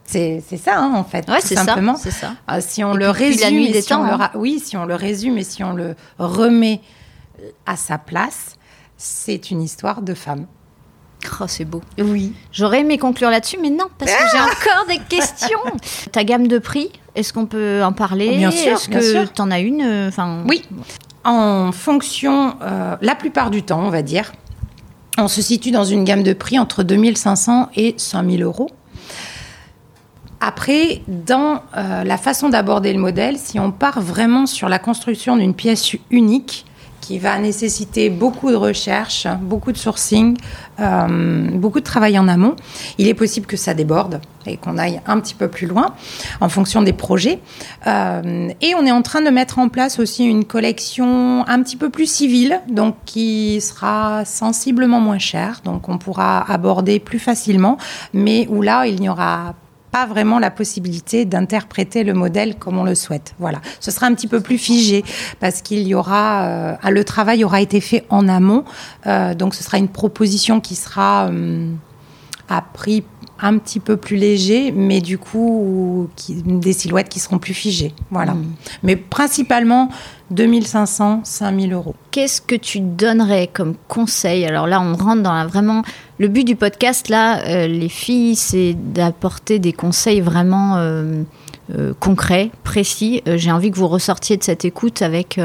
[0.06, 1.96] C'est ça, hein, en fait, ouais, tout simplement.
[1.96, 2.34] Ça, ça.
[2.48, 4.32] Ah, si on le résume, et si on le hein.
[4.36, 6.82] oui, si on le résume et si on le remet
[7.66, 8.56] à sa place,
[8.98, 10.48] c'est une histoire de femme.
[11.40, 11.82] Oh, c'est beau.
[11.98, 12.34] Oui.
[12.52, 15.60] J'aurais aimé conclure là-dessus, mais non, parce que j'ai ah encore des questions.
[16.12, 18.38] Ta gamme de prix, est-ce qu'on peut en parler?
[18.38, 18.74] Bien sûr.
[18.74, 20.44] Est-ce que tu en as une euh, enfin...
[20.48, 20.64] Oui.
[21.24, 24.32] En fonction, euh, la plupart du temps, on va dire,
[25.18, 28.70] on se situe dans une gamme de prix entre 2500 et 5000 euros.
[30.40, 35.38] Après, dans euh, la façon d'aborder le modèle, si on part vraiment sur la construction
[35.38, 36.66] d'une pièce unique,
[37.02, 40.38] qui va nécessiter beaucoup de recherche, beaucoup de sourcing,
[40.80, 42.56] euh, beaucoup de travail en amont.
[42.98, 45.94] Il est possible que ça déborde et qu'on aille un petit peu plus loin
[46.40, 47.40] en fonction des projets.
[47.88, 51.76] Euh, et on est en train de mettre en place aussi une collection un petit
[51.76, 57.78] peu plus civile, donc qui sera sensiblement moins chère, donc on pourra aborder plus facilement,
[58.14, 59.56] mais où là, il n'y aura
[59.92, 63.36] pas vraiment la possibilité d'interpréter le modèle comme on le souhaite.
[63.40, 65.04] Voilà, ce sera un petit peu plus figé
[65.40, 68.64] parce qu'il y aura euh, le travail aura été fait en amont,
[69.06, 71.70] euh, donc ce sera une proposition qui sera euh,
[72.50, 73.04] à prix
[73.44, 77.94] un petit peu plus léger, mais du coup des silhouettes qui seront plus figées.
[78.12, 78.46] Voilà, mmh.
[78.84, 79.90] mais principalement
[80.32, 81.96] 2500, 5000 euros.
[82.12, 84.46] Qu'est-ce que tu donnerais comme conseil?
[84.46, 85.84] Alors là, on rentre dans la, vraiment
[86.22, 87.10] le but du podcast.
[87.10, 91.24] Là, euh, les filles, c'est d'apporter des conseils vraiment euh,
[91.76, 93.24] euh, concrets, précis.
[93.26, 95.40] J'ai envie que vous ressortiez de cette écoute avec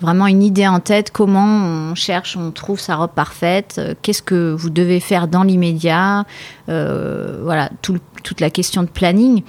[0.00, 1.12] vraiment une idée en tête.
[1.12, 3.80] Comment on cherche, on trouve sa robe parfaite?
[4.02, 6.24] Qu'est-ce que vous devez faire dans l'immédiat?
[6.66, 9.42] Voilà, toute la question de planning.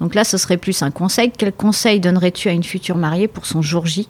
[0.00, 1.32] Donc là, ce serait plus un conseil.
[1.36, 4.08] Quel conseil donnerais-tu à une future mariée pour son jour J?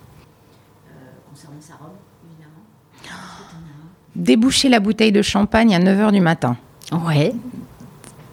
[4.17, 6.57] Déboucher la bouteille de champagne à 9h du matin.
[6.93, 7.33] Ouais.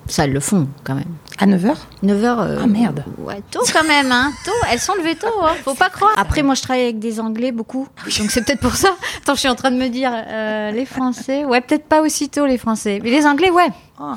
[0.08, 1.06] Ça, elles le font quand même.
[1.38, 1.74] À 9h
[2.04, 2.58] 9h.
[2.62, 3.04] ah merde.
[3.18, 4.32] Ouais, tôt quand même, hein.
[4.44, 4.52] Tôt.
[4.70, 5.54] Elles sont levées tôt, hein.
[5.64, 6.12] Faut pas croire.
[6.18, 7.88] Après, moi, je travaille avec des Anglais beaucoup.
[8.00, 8.90] Ah donc c'est peut-être pour ça.
[9.22, 11.46] Attends, je suis en train de me dire, euh, les Français.
[11.46, 13.00] Ouais, peut-être pas aussi tôt, les Français.
[13.02, 13.70] Mais les Anglais, ouais.
[14.00, 14.14] Oh.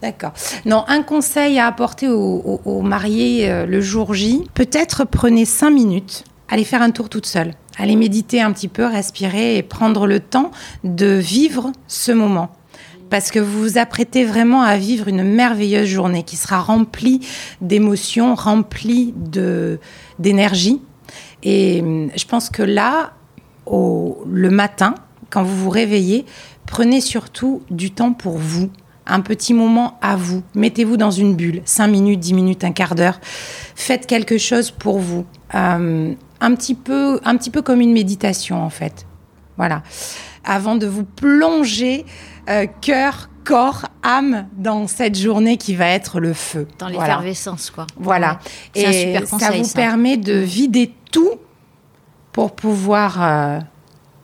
[0.00, 0.32] D'accord.
[0.64, 6.24] Non, un conseil à apporter aux, mariés euh, le jour J, peut-être prenez cinq minutes,
[6.48, 7.52] allez faire un tour toute seule.
[7.78, 10.50] Allez méditer un petit peu, respirer et prendre le temps
[10.84, 12.50] de vivre ce moment
[13.10, 17.20] parce que vous vous apprêtez vraiment à vivre une merveilleuse journée qui sera remplie
[17.60, 19.80] d'émotions, remplie de
[20.18, 20.80] d'énergie.
[21.42, 23.12] Et hum, je pense que là,
[23.66, 24.94] au, le matin,
[25.30, 26.26] quand vous vous réveillez,
[26.66, 28.70] prenez surtout du temps pour vous,
[29.06, 30.42] un petit moment à vous.
[30.54, 33.20] Mettez-vous dans une bulle, 5 minutes, 10 minutes, un quart d'heure.
[33.74, 35.24] Faites quelque chose pour vous.
[35.54, 39.06] Hum, un, petit peu, un petit peu comme une méditation, en fait.
[39.56, 39.82] Voilà.
[40.44, 42.06] Avant de vous plonger
[42.48, 46.68] euh, cœur, corps, âme dans cette journée qui va être le feu.
[46.78, 47.86] Dans l'effervescence, quoi.
[47.96, 48.38] Voilà.
[48.74, 51.34] Et ça vous permet de vider tout
[52.32, 53.60] pour pouvoir euh,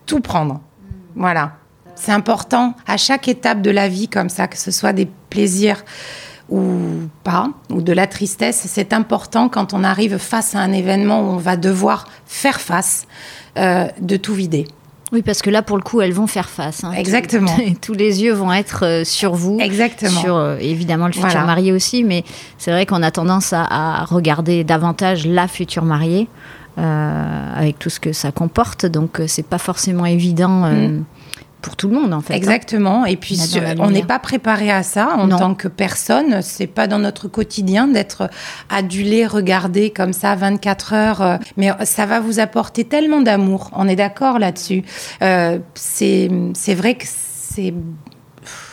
[0.06, 0.60] tout prendre.
[1.16, 1.52] Voilà.
[1.94, 5.84] C'est important à chaque étape de la vie comme ça, que ce soit des plaisirs
[6.50, 8.64] ou pas, ou de la tristesse.
[8.66, 13.06] C'est important quand on arrive face à un événement où on va devoir faire face,
[13.56, 14.66] euh, de tout vider.
[15.14, 16.82] Oui, parce que là, pour le coup, elles vont faire face.
[16.82, 16.90] Hein.
[16.92, 17.56] Exactement.
[17.80, 19.58] Tous, les yeux vont être euh, sur vous.
[19.60, 20.20] Exactement.
[20.20, 22.24] Sur euh, évidemment le futur marié aussi, mais
[22.58, 26.28] c'est vrai qu'on a tendance à, regarder davantage la future mariée.
[26.76, 31.04] Euh, avec tout ce que ça comporte, donc c'est pas forcément évident mm
[31.64, 32.34] pour tout le monde en fait.
[32.34, 32.36] Hein.
[32.36, 33.06] Exactement.
[33.06, 33.40] Et puis
[33.78, 36.42] on n'est pas préparé à ça en tant que personne.
[36.42, 38.28] C'est pas dans notre quotidien d'être
[38.68, 41.22] adulé, regardé comme ça 24 heures.
[41.22, 43.70] Euh, mais ça va vous apporter tellement d'amour.
[43.72, 44.82] On est d'accord là-dessus.
[45.22, 46.28] Euh, c'est
[46.74, 47.72] vrai que c'est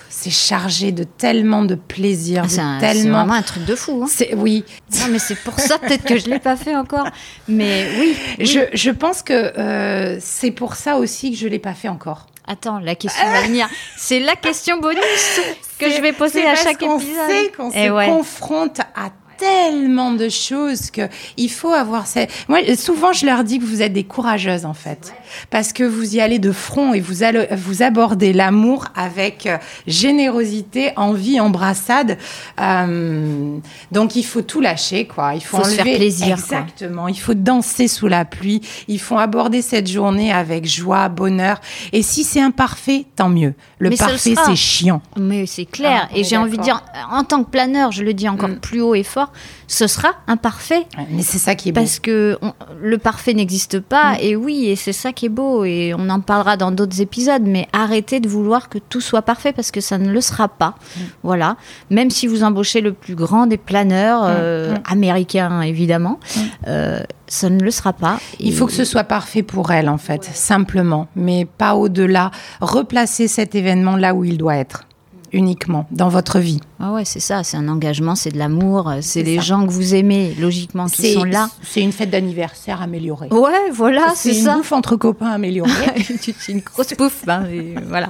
[0.10, 2.44] c'est chargé de tellement de plaisir.
[2.46, 4.02] Ah, c'est vraiment un truc de fou.
[4.04, 4.08] Hein.
[4.10, 4.66] C'est oui.
[5.00, 7.08] Non, mais c'est pour ça peut-être que je l'ai pas fait encore.
[7.48, 8.16] Mais oui.
[8.40, 12.28] Je, je, pense que euh, c'est pour ça aussi que je l'ai pas fait encore.
[12.52, 13.70] Attends, la question va venir.
[13.96, 15.40] C'est la question bonus
[15.80, 16.90] que je vais poser à chaque épisode.
[16.90, 19.10] On sait qu'on se confronte à
[19.42, 22.30] tellement de choses que il faut avoir cette...
[22.48, 25.14] Moi, souvent, je leur dis que vous êtes des courageuses, en fait.
[25.50, 29.58] Parce que vous y allez de front et vous, allez, vous abordez l'amour avec euh,
[29.88, 32.18] générosité, envie, embrassade.
[32.60, 33.58] Euh,
[33.92, 35.34] donc, il faut tout lâcher, quoi.
[35.34, 36.34] Il faut, se faire plaisir.
[36.34, 37.08] Exactement.
[37.08, 38.62] Il faut danser sous la pluie.
[38.88, 41.60] Il faut aborder cette journée avec joie, bonheur.
[41.94, 43.56] Et si c'est imparfait, tant mieux.
[43.80, 45.02] Le parfait, c'est chiant.
[45.18, 46.10] Mais c'est clair.
[46.12, 48.60] Ah, et j'ai envie de dire, en tant que planeur, je le dis encore mm.
[48.60, 49.31] plus haut et fort,
[49.68, 50.86] ce sera imparfait.
[51.10, 51.82] Mais c'est ça qui est beau.
[51.82, 52.38] Parce que
[52.82, 54.18] le parfait n'existe pas, mm.
[54.22, 57.44] et oui, et c'est ça qui est beau, et on en parlera dans d'autres épisodes,
[57.46, 60.76] mais arrêtez de vouloir que tout soit parfait, parce que ça ne le sera pas.
[60.96, 61.00] Mm.
[61.24, 61.58] Voilà.
[61.90, 64.28] Même si vous embauchez le plus grand des planeurs, mm.
[64.30, 66.20] euh, américains évidemment,
[66.68, 68.20] euh, ça ne le sera pas.
[68.40, 72.32] Il faut que ce soit parfait pour elle, en fait, simplement, mais pas au-delà.
[72.60, 74.86] Replacer cet événement là où il doit être
[75.34, 76.60] uniquement dans votre vie.
[76.80, 79.96] Ah ouais, c'est ça, c'est un engagement, c'est de l'amour, c'est les gens que vous
[79.96, 81.50] aimez, logiquement, qui sont là.
[81.64, 83.30] C'est une fête d'anniversaire améliorée.
[83.32, 84.40] Ouais, voilà, c'est ça.
[84.42, 85.72] C'est une bouffe entre copains améliorée.
[86.20, 87.48] c'est une grosse bouffe, ben,
[87.88, 88.10] voilà.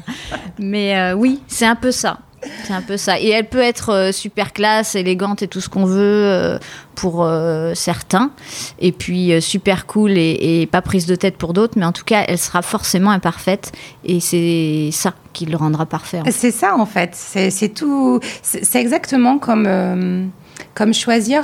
[0.60, 2.20] Mais euh, oui, c'est un peu ça.
[2.64, 3.20] C'est un peu ça.
[3.20, 6.60] Et elle peut être euh, super classe, élégante et tout ce qu'on veut euh,
[6.96, 8.32] pour euh, certains.
[8.80, 11.74] Et puis super cool et, pas prise de tête pour d'autres.
[11.78, 13.72] Mais en tout cas, elle sera forcément imparfaite.
[14.04, 16.22] Et c'est ça qui le rendra parfait.
[16.32, 17.16] C'est ça, en fait.
[17.16, 18.20] C'est tout.
[18.42, 20.32] C'est exactement comme,
[20.74, 21.44] comme choisir.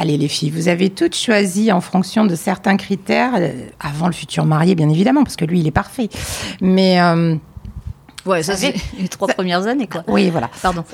[0.00, 3.32] Allez les filles, vous avez toutes choisi en fonction de certains critères,
[3.80, 6.08] avant le futur marié bien évidemment, parce que lui il est parfait.
[6.60, 6.98] Mais
[8.28, 10.04] Ouais, ça, c'est les trois premières années, quoi.
[10.06, 10.50] Oui, voilà.
[10.62, 10.84] Pardon.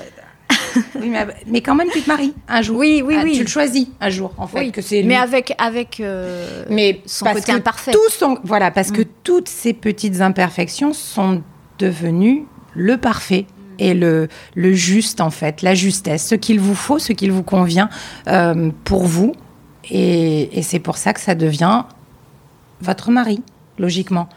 [1.47, 2.77] mais, quand même, tu te maries un jour.
[2.77, 3.33] Oui, oui, ah, oui.
[3.33, 4.71] Tu le choisis un jour, en fait.
[4.71, 7.91] Que c'est mais avec, avec euh, mais son côté imparfait.
[7.91, 9.07] Tout son, voilà, parce que mm.
[9.23, 11.41] toutes ces petites imperfections sont
[11.77, 13.45] devenues le parfait
[13.79, 17.43] et le, le juste, en fait, la justesse, ce qu'il vous faut, ce qu'il vous
[17.43, 17.89] convient
[18.27, 19.33] euh, pour vous.
[19.89, 21.83] Et, et c'est pour ça que ça devient
[22.81, 23.41] votre mari,
[23.77, 24.29] logiquement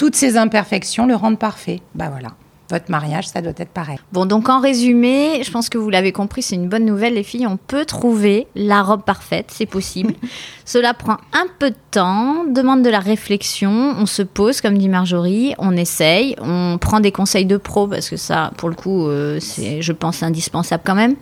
[0.00, 1.82] toutes ces imperfections le rendent parfait.
[1.94, 2.28] Bah voilà.
[2.70, 3.98] Votre mariage, ça doit être pareil.
[4.12, 7.24] Bon, donc en résumé, je pense que vous l'avez compris, c'est une bonne nouvelle, les
[7.24, 7.46] filles.
[7.46, 10.14] On peut trouver la robe parfaite, c'est possible.
[10.64, 13.96] Cela prend un peu de temps, demande de la réflexion.
[13.98, 18.08] On se pose, comme dit Marjorie, on essaye, on prend des conseils de pro parce
[18.08, 21.16] que ça, pour le coup, euh, c'est, je pense, indispensable quand même.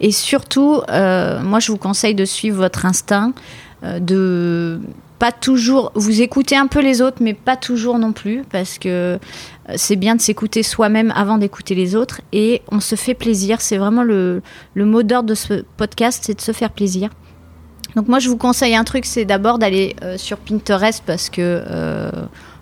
[0.00, 3.34] Et surtout, euh, moi, je vous conseille de suivre votre instinct,
[3.84, 4.80] euh, de
[5.18, 5.92] pas toujours.
[5.94, 9.18] Vous écoutez un peu les autres, mais pas toujours non plus, parce que euh,
[9.76, 12.20] c'est bien de s'écouter soi-même avant d'écouter les autres.
[12.32, 13.60] Et on se fait plaisir.
[13.60, 14.42] C'est vraiment le,
[14.76, 17.10] mot d'ordre de ce podcast, c'est de se faire plaisir.
[17.96, 21.40] Donc moi, je vous conseille un truc, c'est d'abord d'aller euh, sur Pinterest parce que
[21.40, 22.10] euh,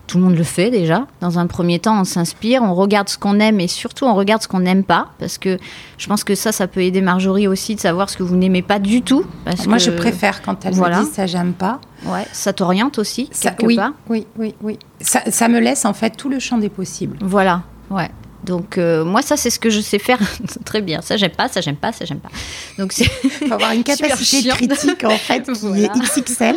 [0.07, 1.07] tout le monde le fait déjà.
[1.21, 4.43] Dans un premier temps, on s'inspire, on regarde ce qu'on aime et surtout on regarde
[4.43, 5.09] ce qu'on n'aime pas.
[5.19, 5.59] Parce que
[5.99, 8.63] je pense que ça, ça peut aider Marjorie aussi de savoir ce que vous n'aimez
[8.63, 9.25] pas du tout.
[9.45, 11.01] Parce Moi, que, je préfère quand elle Voilà.
[11.01, 11.81] me dit ça, j'aime pas.
[12.07, 13.93] Ouais, ça t'oriente aussi, Ça, quelque oui, part.
[14.09, 14.79] oui, oui, oui.
[15.01, 17.17] Ça, ça me laisse en fait tout le champ des possibles.
[17.21, 18.11] Voilà, ouais.
[18.47, 20.19] Donc euh, moi ça c'est ce que je sais faire
[20.65, 21.03] très bien.
[21.03, 22.31] Ça j'aime pas, ça j'aime pas, ça j'aime pas.
[22.79, 25.93] Donc c'est Il faut avoir une capacité critique en fait qui Voilà.
[25.93, 26.57] est XXL.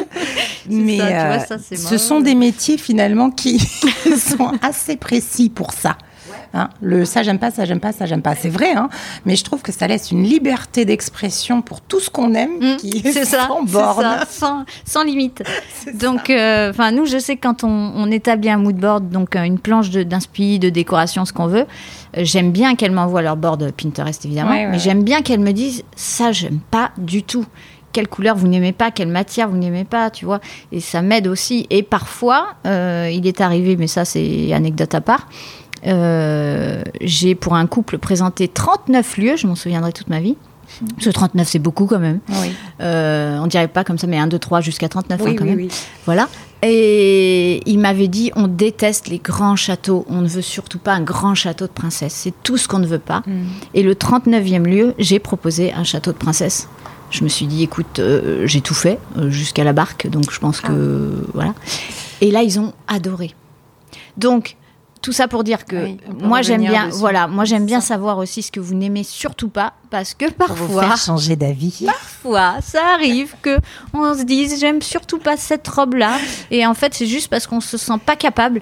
[0.69, 5.49] Mais ça, tu vois, euh, ça, ce sont des métiers finalement qui sont assez précis
[5.49, 5.97] pour ça.
[6.53, 8.33] Hein, le ça j'aime pas, ça j'aime pas, ça j'aime pas.
[8.35, 8.89] C'est vrai, hein,
[9.25, 12.75] mais je trouve que ça laisse une liberté d'expression pour tout ce qu'on aime Mm,
[12.77, 14.01] qui est ça, sans c'est borne.
[14.01, 15.43] ça, sans, sans limite.
[15.93, 19.43] Donc, euh, nous, je sais que quand on, on établit un mood board, donc euh,
[19.43, 21.65] une planche de- d'inspi, de, décoration, ce qu'on veut,
[22.17, 24.79] euh, j'aime bien qu'elles m'envoient leur board Pinterest évidemment, Ouais, ouais, mais ouais.
[24.79, 27.45] j'aime bien qu'elles me disent ça, j'aime pas du tout.
[27.91, 30.39] Quelle couleur vous n'aimez pas, quelle matière vous n'aimez pas, tu vois.
[30.71, 31.65] Et ça m'aide aussi.
[31.71, 35.27] Et parfois, euh, il est arrivé, mais ça, c'est anecdote à part.
[35.85, 40.35] Euh, j'ai pour un couple présenté 39 lieux, je m'en souviendrai toute ma vie.
[40.95, 42.19] Parce que 39, c'est beaucoup quand même.
[42.29, 45.43] Oui, Euh, on dirait pas comme ça, mais 1, 2, 3 jusqu'à 39 hein, quand
[45.43, 45.67] oui, même.
[46.05, 46.29] Voilà.
[46.61, 51.01] Et il m'avait dit on déteste les grands châteaux, on ne veut surtout pas un
[51.01, 52.13] grand château de princesse.
[52.13, 53.23] C'est tout ce qu'on ne veut pas.
[53.25, 53.45] Mm.
[53.73, 56.67] Et le 39e lieu, j'ai proposé un château de princesse.
[57.11, 60.39] Je me suis dit écoute, euh, j'ai tout fait euh, jusqu'à la barque, donc je
[60.39, 61.55] pense que voilà.
[62.21, 63.33] Et là, ils ont adoré.
[64.17, 64.57] Donc
[65.01, 66.99] tout ça pour dire que Oui, peut moi j'aime bien, dessus.
[66.99, 70.47] voilà, moi j'aime bien savoir aussi ce que vous n'aimez surtout pas, parce que Pour
[70.47, 71.83] vous parfois, faire changer d'avis.
[71.85, 73.57] parfois, ça arrive que
[73.93, 76.17] on se dise j'aime surtout pas cette robe là
[76.51, 78.61] et en fait c'est juste parce qu'on se sent pas capable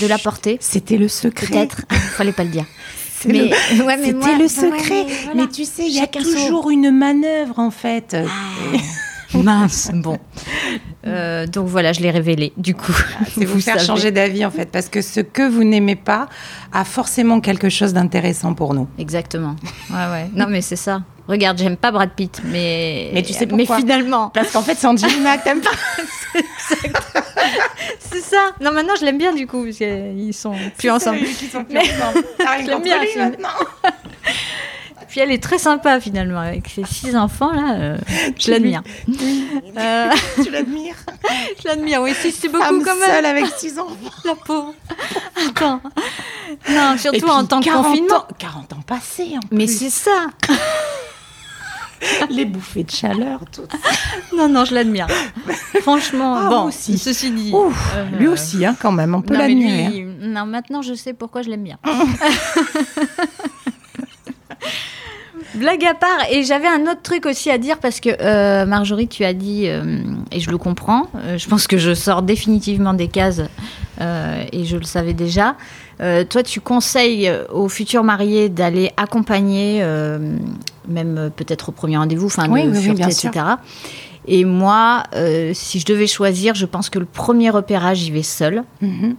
[0.00, 1.46] de la porter C'était le secret.
[1.46, 2.64] peut-être Ah, fallait pas le dire
[3.26, 5.02] mais, le- ouais, mais C'était le secret.
[5.04, 8.16] ouais, mais tu sais, il y a toujours une manœuvre en fait.
[9.34, 10.18] mince bon
[11.06, 12.92] Euh, donc voilà je l'ai révélé du coup
[13.32, 13.86] C'est vous, faire savez.
[13.86, 16.28] changer d'avis en fait, parce que ce que vous n'aimez pas
[16.72, 18.88] a forcément quelque chose d'intéressant pour nous.
[18.98, 19.54] exactement
[19.90, 23.46] ouais ouais non mais c'est ça regarde j'aime pas Brad Pitt mais Mais tu sais
[23.46, 25.70] mais pourquoi finalement Parce qu'en fait, c'est Angelina que t'aimes pas.
[28.00, 31.46] c'est ça non maintenant je l'aime bien du coup parce qu'ils sont plus ensemble Qui
[31.46, 32.24] sont plus Mais- ensemble.
[32.62, 33.48] Je l'aime bien, lui maintenant.
[35.08, 37.74] Puis elle est très sympa finalement avec ses six enfants là.
[37.76, 37.98] euh,
[38.38, 38.82] je l'admire.
[39.78, 40.10] Euh,
[40.42, 40.96] Tu l'admires
[41.62, 42.00] je l'admire.
[42.02, 43.10] Oui, si c'est beaucoup Femme quand même.
[43.10, 43.94] seule avec six enfants.
[44.24, 44.74] La pauvre.
[45.48, 45.80] Attends.
[46.70, 48.14] Non, surtout puis, en de 40 confinement.
[48.16, 49.78] ans- 40 ans passés en Mais plus.
[49.78, 50.26] c'est ça.
[52.30, 53.62] les bouffées de chaleur, tout.
[54.36, 55.06] Non, non, je l'admire.
[55.82, 56.62] Franchement, Ah, bon.
[56.64, 56.98] aussi.
[56.98, 57.52] Ceci dit.
[57.52, 59.88] Ouf, euh, lui aussi, hein, quand même, on peut mais l'admirer.
[59.88, 61.78] lui, non, maintenant je sais pourquoi je l'aime bien.
[65.56, 69.08] Blague à part, et j'avais un autre truc aussi à dire parce que euh, Marjorie,
[69.08, 72.94] tu as dit, euh, et je le comprends, euh, je pense que je sors définitivement
[72.94, 73.42] des cases
[74.52, 75.56] et je le savais déjà.
[75.98, 79.82] Toi, tu conseilles aux futurs mariés d'aller accompagner,
[80.86, 83.30] même peut-être au premier rendez-vous, enfin, Oui, de oui, etc.
[84.28, 85.04] Et moi,
[85.54, 88.64] si je devais choisir, je pense que le premier repérage, j'y vais seule.
[88.82, 89.16] Mhm.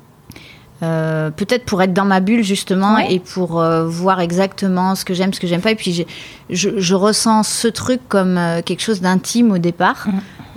[0.83, 3.11] Euh, peut-être pour être dans ma bulle justement Ouais.
[3.15, 5.71] et pour euh, voir exactement ce que j'aime, ce que j'aime pas.
[5.71, 6.05] Et puis
[6.51, 10.05] je, je ressens ce truc comme euh, quelque chose d'intime au départ.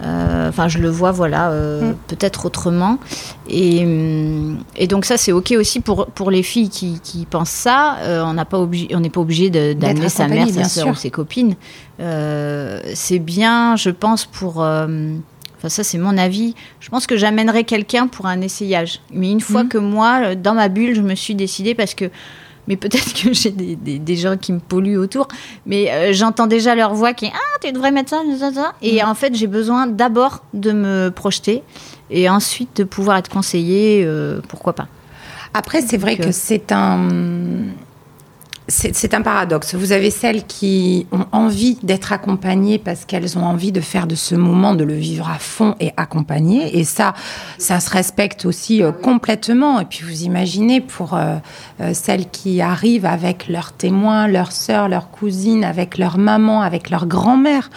[0.04, 1.94] Euh, Enfin, je le vois, voilà, Mhm.
[2.08, 2.98] peut-être autrement.
[3.48, 3.86] Et,
[4.76, 7.96] et donc ça, c'est ok aussi pour pour les filles qui, qui pensent ça.
[8.26, 11.10] On n'a pas obligé, on n'est pas obligé d'amener sa mère, sa sœur ou ses
[11.10, 11.54] copines.
[12.94, 14.64] C'est bien, je pense, pour
[15.60, 16.54] Enfin, ça, c'est mon avis.
[16.80, 19.00] Je pense que j'amènerai quelqu'un pour un essayage.
[19.12, 19.68] Mais une fois Mhm.
[19.68, 22.06] que moi, euh, dans ma bulle, je me suis décidée parce que.
[22.68, 25.28] Mais peut-être que j'ai des, des- des gens qui me polluent autour.
[25.66, 28.72] Mais euh, j'entends déjà leur voix qui est Ah, tu devrais mettre ça, ça, ça.
[28.80, 31.62] Et en fait, j'ai besoin d'abord de me projeter
[32.10, 34.02] et ensuite de pouvoir être conseillée.
[34.04, 34.88] euh, pourquoi pas
[35.52, 37.08] Après, c'est vrai Donc, euh, que c'est un.
[38.70, 39.74] C'est un paradoxe.
[39.74, 44.14] Vous avez celles qui ont envie d'être accompagnées parce qu'elles ont envie de faire de
[44.14, 46.78] ce moment, de le vivre à fond et accompagnées.
[46.78, 47.14] Et ça,
[47.58, 49.80] ça se respecte aussi euh, complètement.
[49.80, 51.36] Et puis vous imaginez pour euh,
[51.80, 56.90] euh, celles qui arrivent avec leurs témoins, leurs sœurs, leurs cousines, avec leur maman, avec
[56.90, 57.70] leur grand-mère.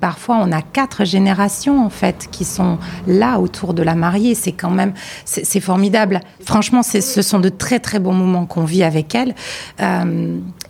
[0.00, 4.34] Parfois, on a quatre générations en fait qui sont là autour de la mariée.
[4.34, 4.94] C'est quand même,
[5.24, 6.20] c'est formidable.
[6.44, 9.34] Franchement, ce sont de très très bons moments qu'on vit avec elles.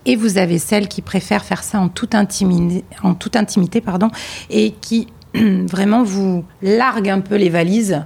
[0.06, 4.10] Et vous avez celles qui préfèrent faire ça en toute intimité, en toute intimité pardon,
[4.50, 8.02] et qui vraiment vous larguent un peu les valises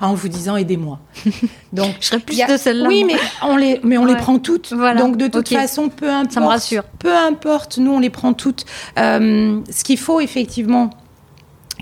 [0.00, 0.98] en vous disant aidez-moi.
[1.72, 2.88] Donc Je serais plus a- de celle-là.
[2.88, 4.72] Oui, mais on les, mais on les prend toutes.
[4.72, 5.00] Voilà.
[5.00, 6.32] Donc de toute façon, peu importe.
[6.32, 6.82] Ça me rassure.
[6.98, 8.64] Peu importe, nous on les prend toutes.
[8.98, 10.90] Euh, ce qu'il faut effectivement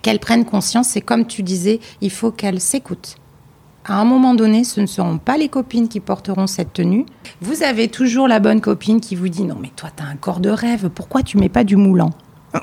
[0.03, 3.17] qu'elles prennent conscience, c'est comme tu disais, il faut qu'elles s'écoutent.
[3.85, 7.05] À un moment donné, ce ne seront pas les copines qui porteront cette tenue.
[7.41, 10.17] Vous avez toujours la bonne copine qui vous dit non mais toi tu as un
[10.17, 12.11] corps de rêve, pourquoi tu mets pas du moulant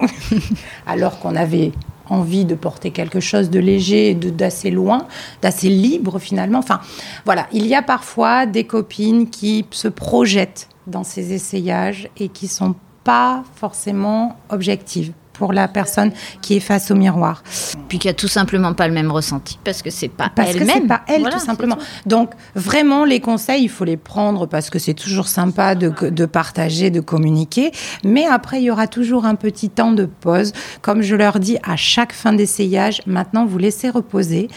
[0.87, 1.71] Alors qu'on avait
[2.09, 5.07] envie de porter quelque chose de léger, d'assez loin,
[5.41, 6.59] d'assez libre finalement.
[6.59, 6.79] Enfin,
[7.25, 12.47] voilà, il y a parfois des copines qui se projettent dans ces essayages et qui
[12.47, 16.11] sont pas forcément objectives pour la personne
[16.41, 17.41] qui est face au miroir.
[17.87, 20.87] Puis qui a tout simplement pas le même ressenti parce que c'est pas parce elle-même.
[20.87, 21.77] pas elle tout simplement.
[22.05, 26.25] Donc vraiment les conseils, il faut les prendre parce que c'est toujours sympa de, de,
[26.25, 27.71] partager, de communiquer.
[28.03, 30.51] Mais après il y aura toujours un petit temps de pause.
[30.81, 34.49] Comme je leur dis à chaque fin d'essayage, maintenant vous laissez reposer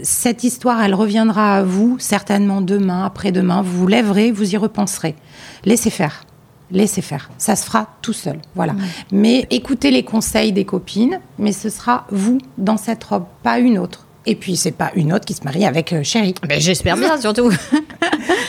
[0.00, 3.62] cette histoire, elle reviendra à vous certainement demain, après-demain.
[3.62, 5.16] Vous vous lèverez, vous y repenserez.
[5.64, 6.22] Laissez faire
[6.70, 7.30] laissez faire.
[7.38, 8.38] Ça se fera tout seul.
[8.54, 8.74] Voilà.
[9.12, 13.78] Mais écoutez les conseils des copines, mais ce sera vous dans cette robe, pas une
[13.78, 14.06] autre.
[14.26, 16.34] Et puis, c'est pas une autre qui se marie avec euh, Chéri.
[16.46, 17.50] Ben, J'espère bien, surtout.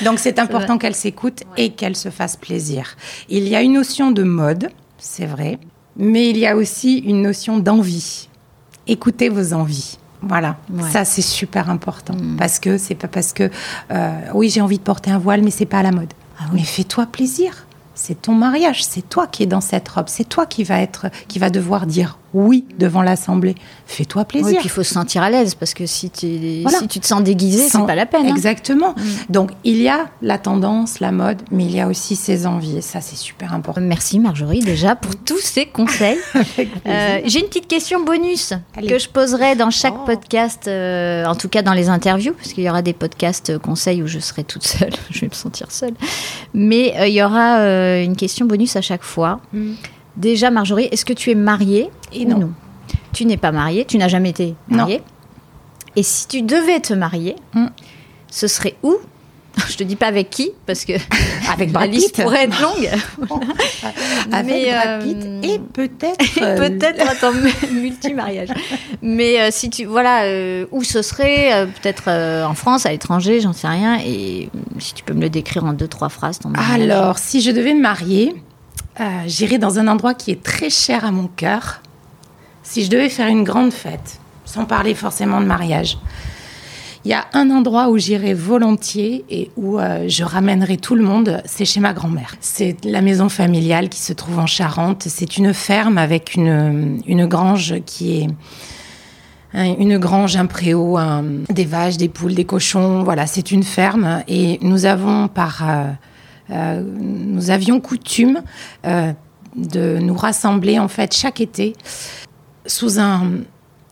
[0.04, 2.98] Donc, c'est important qu'elle s'écoute et qu'elle se fasse plaisir.
[3.30, 5.58] Il y a une notion de mode, c'est vrai,
[5.96, 8.28] mais il y a aussi une notion d'envie.
[8.88, 9.98] Écoutez vos envies.
[10.22, 10.58] Voilà,
[10.92, 12.36] ça c'est super important mm.
[12.36, 13.50] parce que c'est pas parce que
[13.90, 16.14] euh, oui j'ai envie de porter un voile mais c'est pas à la mode.
[16.38, 17.66] Ah mais fais-toi plaisir
[18.00, 21.08] c'est ton mariage, c'est toi qui es dans cette robe, c'est toi qui va être,
[21.28, 23.56] qui va devoir dire oui devant l'assemblée.
[23.86, 24.48] Fais-toi plaisir.
[24.48, 27.06] Oui, puis il faut se sentir à l'aise parce que si, tu, si tu te
[27.06, 28.26] sens déguisé, c'est pas la peine.
[28.26, 28.36] Hein.
[28.36, 28.92] Exactement.
[28.92, 29.32] Mm.
[29.32, 32.78] Donc il y a la tendance, la mode, mais il y a aussi ses envies
[32.78, 33.82] et ça c'est super important.
[33.82, 36.18] Merci Marjorie déjà pour tous ces conseils.
[36.88, 38.54] euh, J'ai une petite question bonus
[38.88, 40.06] que je poserai dans chaque oh.
[40.06, 43.60] podcast, euh, en tout cas dans les interviews, parce qu'il y aura des podcasts euh,
[43.60, 45.94] conseils où je serai toute seule, je vais me sentir seule.
[46.54, 47.60] Mais euh, il y aura
[48.02, 49.40] une question bonus à chaque fois.
[49.54, 49.74] Mm.
[50.20, 52.52] Déjà, Marjorie, est-ce que tu es mariée Et non.
[53.14, 55.02] Tu n'es pas mariée, tu n'as jamais été mariée.
[55.96, 57.68] Et si tu devais te marier, hmm.
[58.30, 58.98] ce serait où?
[59.70, 60.94] Je te dis pas avec qui parce que
[61.52, 62.90] avec la liste pourrait être longue.
[64.32, 67.34] avec Brad Pitt euh, et peut-être euh, peut-être attends
[67.72, 68.50] multi mariage.
[69.02, 70.26] Mais euh, si tu voilà
[70.72, 72.10] où ce serait peut-être
[72.46, 74.50] en France, à l'étranger, j'en sais rien et
[74.80, 77.74] si tu peux me le décrire en deux trois phrases ton Alors, si je devais
[77.74, 78.36] me marier,
[79.00, 81.82] euh, j'irai dans un endroit qui est très cher à mon cœur.
[82.64, 85.98] Si je devais faire une grande fête, sans parler forcément de mariage,
[87.06, 91.04] il y a un endroit où j'irai volontiers et où euh, je ramènerai tout le
[91.04, 92.36] monde, c'est chez ma grand-mère.
[92.42, 95.04] C'est la maison familiale qui se trouve en Charente.
[95.08, 98.28] C'est une ferme avec une, une grange qui est
[99.54, 101.00] une grange, un préau,
[101.50, 103.04] des vaches, des poules, des cochons.
[103.04, 105.92] Voilà, c'est une ferme et nous avons par euh,
[106.50, 108.42] nous avions coutume
[108.86, 109.14] euh,
[109.56, 111.76] de nous rassembler en fait chaque été
[112.66, 113.32] sous un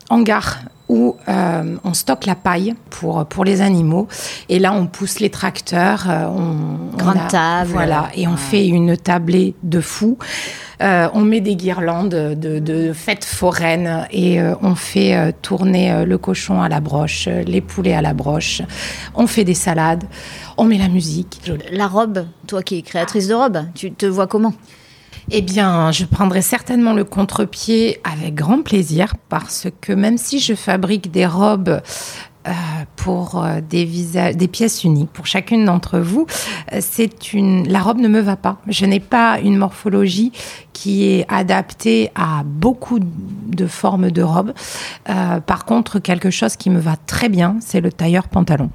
[0.10, 4.08] hangar où euh, on stocke la paille pour, pour les animaux.
[4.47, 6.05] Et là, on pousse les tracteurs.
[6.08, 7.72] on, Grande table.
[7.72, 10.18] Voilà, et on fait une tablée de fous.
[10.80, 16.69] On met des guirlandes de, de fêtes foraines et on fait tourner le cochon à
[16.69, 18.61] la broche, les poulets à la broche.
[19.15, 20.03] On fait des salades
[20.57, 21.39] on met la musique.
[21.71, 24.53] La robe, toi qui es créatrice de robe, tu te vois comment?
[25.30, 30.55] Eh bien, je prendrai certainement le contre-pied avec grand plaisir parce que même si je
[30.55, 31.80] fabrique des robes euh,
[32.95, 33.86] pour euh, des,
[34.34, 36.26] des pièces uniques pour chacune d'entre vous,
[36.74, 38.58] euh, c'est une la robe ne me va pas.
[38.68, 40.32] Je n'ai pas une morphologie
[40.74, 44.54] qui est adaptée à beaucoup de formes de robes.
[45.06, 48.70] par contre, quelque chose qui me va très bien, c'est le tailleur pantalon.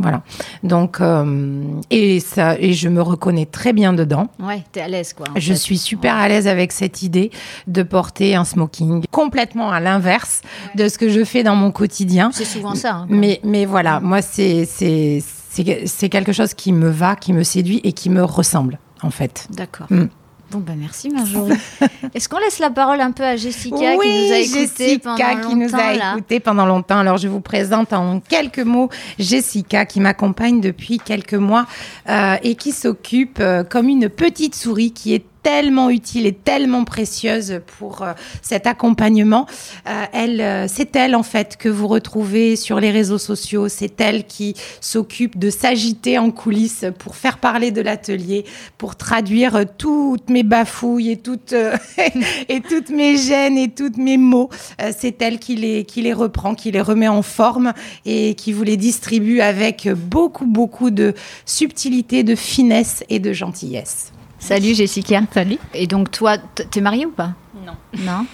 [0.00, 0.22] Voilà.
[0.62, 4.28] Donc, euh, et, ça, et je me reconnais très bien dedans.
[4.38, 5.26] Ouais, t'es à l'aise, quoi.
[5.36, 7.30] Je suis super à l'aise avec cette idée
[7.66, 10.42] de porter un smoking complètement à l'inverse
[10.74, 12.30] de ce que je fais dans mon quotidien.
[12.32, 12.94] C'est souvent ça.
[12.94, 17.42] Hein, mais, mais voilà, moi, c'est, c'est, c'est, quelque chose qui me va, qui me
[17.42, 19.48] séduit et qui me ressemble, en fait.
[19.50, 19.86] D'accord.
[19.90, 20.06] Mm.
[20.50, 21.52] Bon, ben merci Marjorie.
[22.14, 25.54] Est-ce qu'on laisse la parole un peu à Jessica qui nous a écouté pendant qui
[25.54, 26.98] nous a écouté pendant longtemps.
[26.98, 28.88] Alors je vous présente en quelques mots
[29.18, 31.66] Jessica qui m'accompagne depuis quelques mois
[32.08, 36.84] euh, et qui s'occupe euh, comme une petite souris qui est tellement utile et tellement
[36.84, 38.12] précieuse pour euh,
[38.42, 39.46] cet accompagnement.
[39.86, 43.68] Euh, elle, euh, c'est elle en fait que vous retrouvez sur les réseaux sociaux.
[43.68, 48.44] C'est elle qui s'occupe de s'agiter en coulisses pour faire parler de l'atelier,
[48.76, 51.54] pour traduire toutes mes bafouilles et toutes
[52.48, 54.50] et toutes mes gênes et toutes mes mots.
[54.96, 57.72] c'est elle qui les qui les reprend, qui les remet en forme
[58.04, 61.14] et qui vous les distribue avec beaucoup beaucoup de
[61.46, 64.12] subtilité, de finesse et de gentillesse.
[64.38, 65.20] Salut Jessica.
[65.32, 65.58] Salut.
[65.74, 67.30] Et donc toi, t'es mariée ou pas?
[67.66, 67.72] Non.
[67.98, 68.26] Non?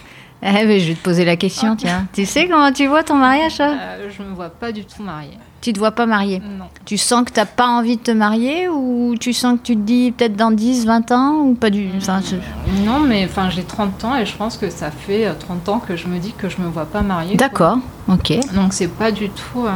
[0.43, 2.07] Eh, Je vais te poser la question, tiens.
[2.13, 5.39] Tu sais comment tu vois ton mariage euh, Je me vois pas du tout mariée.
[5.63, 6.41] Tu te vois pas mariée?
[6.41, 6.67] Non.
[6.85, 9.81] Tu sens que t'as pas envie de te marier ou tu sens que tu te
[9.81, 11.89] dis peut-être dans 10, 20 ans ou pas du.
[11.97, 15.33] Enfin, je- Non, mais enfin, j'ai 30 ans et je pense que ça fait euh,
[15.33, 17.37] 30 ans que je me dis que je me vois pas mariée.
[17.37, 17.79] D'accord,
[18.09, 18.35] ok.
[18.55, 19.71] Donc c'est pas du tout euh,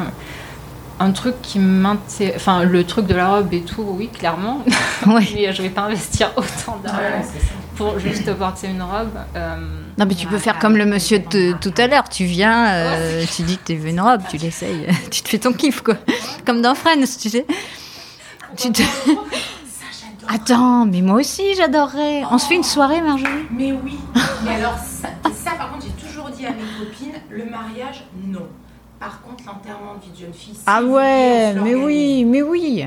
[1.00, 2.34] un truc qui m'intéresse.
[2.36, 4.62] Enfin, le truc de la robe et tout, oui, clairement.
[5.06, 5.26] Ouais.
[5.34, 7.00] mais je vais pas investir autant d'argent
[7.76, 9.10] pour juste porter une robe.
[9.36, 9.56] euh,
[9.96, 12.08] Non, mais tu peux faire comme le monsieur de tout à l'heure.
[12.08, 15.38] Tu viens, euh, tu dis que tu veux une robe, tu l'essayes, tu te fais
[15.38, 15.94] ton kiff, quoi.
[16.44, 17.46] Comme dans Friends, tu sais.
[18.56, 18.82] Tu te...
[20.28, 22.22] Attends, mais moi aussi j'adorerais.
[22.30, 23.46] On se fait une soirée, Marjorie?
[23.50, 23.96] Mais oui,
[24.44, 28.46] mais alors ça, ça, par contre j'ai toujours dit à mes copines, le mariage non.
[29.00, 32.84] Par contre l'enterrement de vie de jeune fille, si Ah ouais, mais oui, mais oui,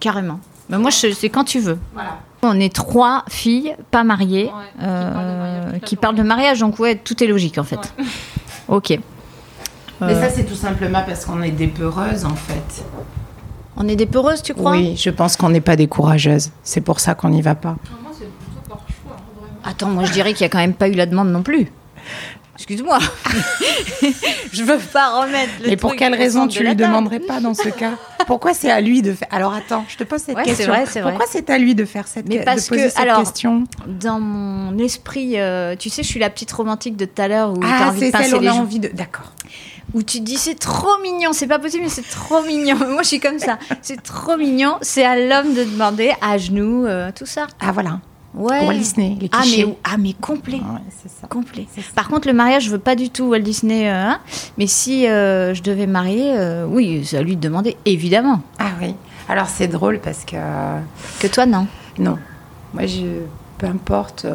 [0.00, 0.40] carrément.
[0.68, 1.78] Mais moi, je- c'est quand tu veux.
[1.92, 2.18] Voilà.
[2.42, 4.50] On est trois filles, pas mariées, Ouais,
[4.80, 7.26] qui euh, parlent de mariage toute la qui parlent de mariage, donc ouais, tout est
[7.28, 7.76] logique en fait.
[7.98, 8.04] Ouais.
[8.68, 8.90] Ok.
[10.00, 12.84] Mais Euh, ça c'est tout simplement parce qu'on est des peureuses en fait.
[13.76, 14.72] on est des peureuses, tu crois?
[14.72, 16.50] Oui, je pense qu'on n'est pas des courageuses.
[16.64, 17.76] C'est pour ça qu'on n'y va pas.
[18.02, 19.58] Moi, c'est plutôt par choix, hein, vraiment.
[19.64, 21.70] Attends, moi je dirais qu'il n'y a quand même pas eu la demande non plus.
[22.62, 23.00] Excuse-moi.
[24.52, 27.54] je veux pas remettre le Et pour quelle raison tu de lui demanderais pas dans
[27.54, 27.92] ce cas?
[28.28, 30.68] Pourquoi c'est à lui de faire Alors attends, je te pose cette Ouais, c'est question.
[30.72, 31.10] vrai, c'est vrai.
[31.10, 33.64] Pourquoi c'est à lui de faire cette Mais de parce poser que, cette alors, question?
[33.88, 37.50] Dans mon esprit, euh, tu sais, je suis la petite romantique de tout à l'heure
[37.52, 38.60] où Ah, envie de c'est pincer celle où les on a joues.
[38.60, 38.88] envie de.
[38.94, 39.32] D'accord.
[39.94, 42.76] Où tu te dis c'est trop mignon, c'est pas possible, mais c'est trop mignon.
[42.88, 43.58] Moi je suis comme ça.
[43.82, 44.76] C'est trop mignon.
[44.82, 47.48] C'est à l'homme de demander à genoux, euh, tout ça.
[47.60, 47.98] Ah voilà.
[48.34, 48.66] Ouais.
[48.66, 50.56] Walt Disney, les Ah mais, ah mais complet.
[50.56, 50.80] Ouais,
[51.20, 51.26] ça.
[51.28, 51.66] Complet.
[51.74, 51.82] Ça.
[51.94, 53.90] Par contre, le mariage, je veux pas du tout Walt Disney.
[53.90, 54.20] euh, hein.
[54.56, 58.40] mais si euh, je devais marier, euh, oui, à lui de demander, évidemment.
[58.58, 58.94] Ah oui.
[59.28, 60.36] Alors c'est drôle parce que
[61.20, 61.66] Que toi, non.
[61.98, 62.18] non,
[62.72, 63.20] moi je
[63.58, 64.26] peu importe.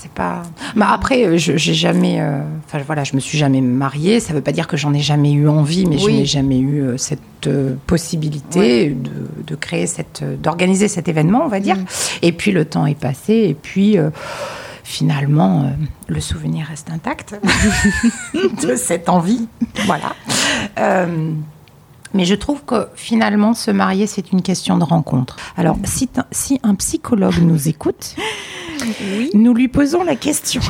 [0.00, 0.42] C'est pas.
[0.76, 2.20] Mais après, euh, je j'ai jamais.
[2.20, 4.20] euh, Enfin voilà, je me suis jamais mariée.
[4.20, 6.80] Ça veut pas dire que j'en ai jamais eu envie, mais je n'ai jamais eu
[6.82, 9.10] euh, cette euh, possibilité de,
[9.46, 11.76] de créer cette, d'organiser cet événement, on va dire.
[11.76, 11.84] Mm.
[12.22, 13.96] Et puis le temps est passé, et puis.
[14.82, 15.70] Finalement,
[16.08, 17.40] le souvenir reste intact
[18.34, 19.46] de cette envie.
[19.86, 20.14] Voilà.
[22.12, 25.36] Mais je trouve que finalement, se marier, c'est une question de rencontre.
[25.56, 25.76] Alors,
[26.32, 28.16] si un psychologue nous écoute,
[29.34, 30.60] nous lui posons la question.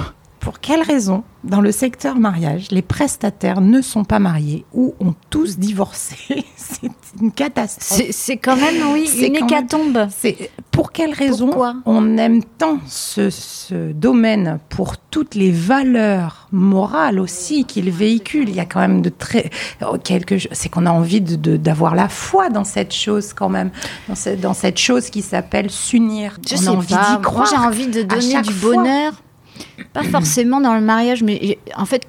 [0.41, 5.14] Pour quelle raison, dans le secteur mariage, les prestataires ne sont pas mariés ou ont
[5.28, 6.16] tous divorcé
[6.57, 8.03] C'est une catastrophe.
[8.11, 10.09] C'est quand même, oui, C'est une même- hécatombe.
[10.11, 16.49] C'est pour quelle raison Pourquoi on aime tant ce, ce domaine pour toutes les valeurs
[16.53, 18.49] morales aussi qu'il véhicule?
[18.49, 19.51] Il y a quand même de très
[19.82, 19.97] oh.
[20.53, 23.70] C'est qu'on a envie de- de- d'avoir la foi dans cette chose quand même,
[24.09, 26.38] dans cette, dans cette chose qui s'appelle s'unir.
[26.62, 27.47] On a envie d'y croire.
[27.51, 28.74] j'ai envie de donner du fois.
[28.76, 29.12] bonheur.
[29.93, 32.07] Pas forcément dans le mariage, mais en fait,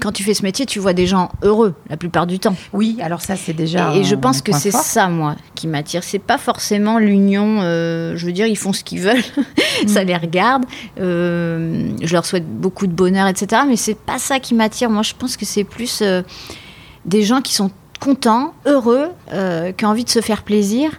[0.00, 2.56] quand tu fais ce métier, tu vois des gens heureux la plupart du temps.
[2.72, 3.94] Oui, alors ça c'est déjà.
[3.94, 6.02] Et, et je pense que c'est ça, moi, qui m'attire.
[6.02, 7.58] C'est pas forcément l'union.
[7.60, 9.22] euh, je veux dire, ils font ce qu'ils veulent,
[9.86, 10.64] ça les regarde.
[11.00, 13.62] euh, je leur souhaite beaucoup de bonheur, etc.
[13.68, 14.88] Mais c'est pas ça qui m'attire.
[14.90, 16.22] Moi, je pense que c'est plus euh,
[17.04, 17.70] des gens qui sont
[18.06, 20.90] contents, heureux, euh, qui ont envie de se faire plaisir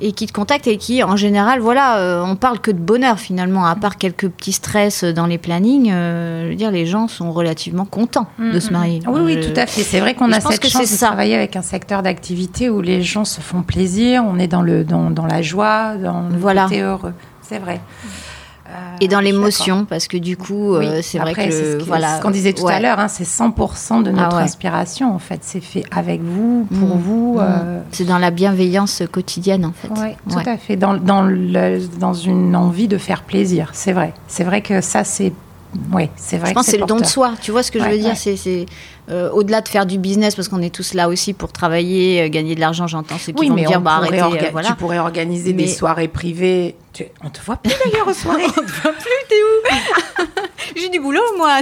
[0.00, 3.20] et qui te contactent et qui, en général, voilà, euh, on parle que de bonheur
[3.20, 5.90] finalement, à part quelques petits stress dans les plannings.
[5.92, 9.00] euh, je veux dire, les gens sont relativement contents de se marier.
[9.06, 9.82] Oui, oui, Je- tout à fait.
[9.82, 11.06] C'est vrai qu'on a cette que chance de ça.
[11.06, 14.82] travailler avec un secteur d'activité où les gens se font plaisir, on est dans, le,
[14.82, 16.64] dans, dans la joie, dans le Voilà.
[16.64, 17.14] côté heureux.
[17.42, 17.80] C'est vrai.
[18.04, 18.08] Euh,
[19.00, 21.50] Et dans suis l'émotion, parce que du coup, euh, c'est vrai que le-
[21.80, 24.42] ce, voilà, ce qu'on disait tout à l'heure, hein, c'est 100% de notre Ah ouais.
[24.42, 25.40] inspiration, en fait.
[25.42, 27.00] C'est fait avec vous, pour Mm.
[27.00, 27.34] vous.
[27.34, 27.40] Mm.
[27.40, 29.88] euh, C'est dans la bienveillance quotidienne, en fait.
[30.00, 30.76] Ouais, tout à fait.
[30.76, 34.12] Dans, dans, le- dans une envie de faire plaisir, c'est vrai.
[34.26, 35.32] C'est vrai que ça, c'est.
[35.92, 36.48] Oui, c'est vrai.
[36.50, 37.32] Je pense que c'est le don de soi.
[37.40, 38.66] Tu vois ce que je veux dire c'est,
[39.10, 42.28] euh, au-delà de faire du business, parce qu'on est tous là aussi pour travailler, euh,
[42.28, 42.86] gagner de l'argent.
[42.86, 44.68] J'entends ceux qui Oui, vont mais me dire on bah, arrêtez, euh, voilà.
[44.68, 46.74] tu pourrais organiser des soirées privées.
[46.92, 48.44] Tu- On te voit plus d'ailleurs aux soirées.
[50.76, 51.58] J'ai du boulot, moi.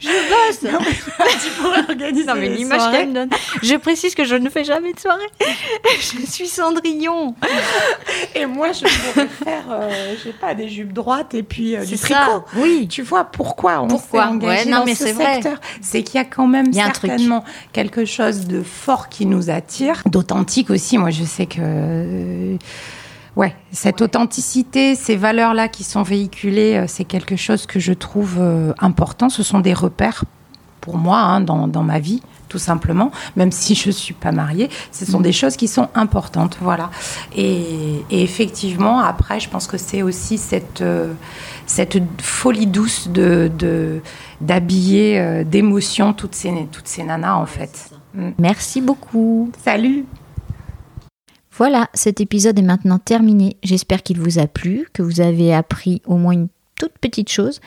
[0.00, 0.60] je bosse.
[0.60, 3.30] tu pourrais organiser Non, mais l'image qu'elle me donne.
[3.62, 5.26] Je précise que je ne fais jamais de soirée.
[6.00, 7.34] je suis Cendrillon.
[8.34, 9.64] Et moi, je pourrais faire,
[10.16, 12.20] je sais pas, des jupes droites et puis du C'est tricot.
[12.20, 12.44] ça.
[12.56, 12.88] Oui.
[12.88, 14.22] Tu vois pourquoi on Pourquoi?
[14.24, 15.34] s'est engagé Ouais, non, dans mais ce c'est vrai.
[15.34, 15.58] secteur?
[15.80, 19.50] C'est qu'il y a quand même Il a certainement quelque chose de fort qui nous
[19.50, 20.96] attire, d'authentique aussi.
[20.96, 22.56] Moi, je sais que euh,
[23.34, 28.36] ouais, cette authenticité, ces valeurs-là qui sont véhiculées, euh, c'est quelque chose que je trouve
[28.38, 29.28] euh, important.
[29.28, 30.24] Ce sont des repères
[30.80, 32.22] pour moi hein, dans, dans ma vie
[32.54, 36.56] tout simplement, même si je suis pas mariée, ce sont des choses qui sont importantes,
[36.60, 36.88] voilà.
[37.34, 37.64] Et,
[38.10, 41.14] et effectivement, après, je pense que c'est aussi cette euh,
[41.66, 44.00] cette folie douce de
[44.40, 47.90] d'habiller euh, d'émotions toutes ces toutes ces nanas en fait.
[48.14, 48.30] Mm.
[48.38, 49.50] Merci beaucoup.
[49.64, 50.04] Salut
[51.56, 53.56] Voilà, cet épisode est maintenant terminé.
[53.62, 57.60] J'espère qu'il vous a plu, que vous avez appris au moins une toute petite chose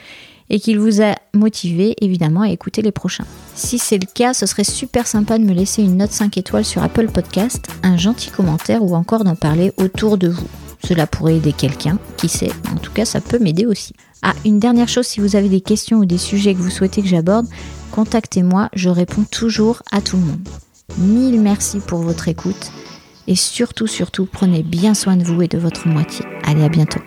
[0.50, 3.26] et qu'il vous a motivé évidemment à écouter les prochains.
[3.54, 6.66] Si c'est le cas, ce serait super sympa de me laisser une note 5 étoiles
[6.66, 10.48] sur Apple Podcast, un gentil commentaire ou encore d'en parler autour de vous.
[10.86, 13.94] Cela pourrait aider quelqu'un, qui sait, en tout cas ça peut m'aider aussi.
[14.22, 17.02] Ah, une dernière chose, si vous avez des questions ou des sujets que vous souhaitez
[17.02, 17.48] que j'aborde,
[17.92, 20.48] contactez-moi, je réponds toujours à tout le monde.
[20.98, 22.72] Mille merci pour votre écoute
[23.28, 26.26] et surtout, surtout, prenez bien soin de vous et de votre moitié.
[26.44, 27.02] Allez, à bientôt.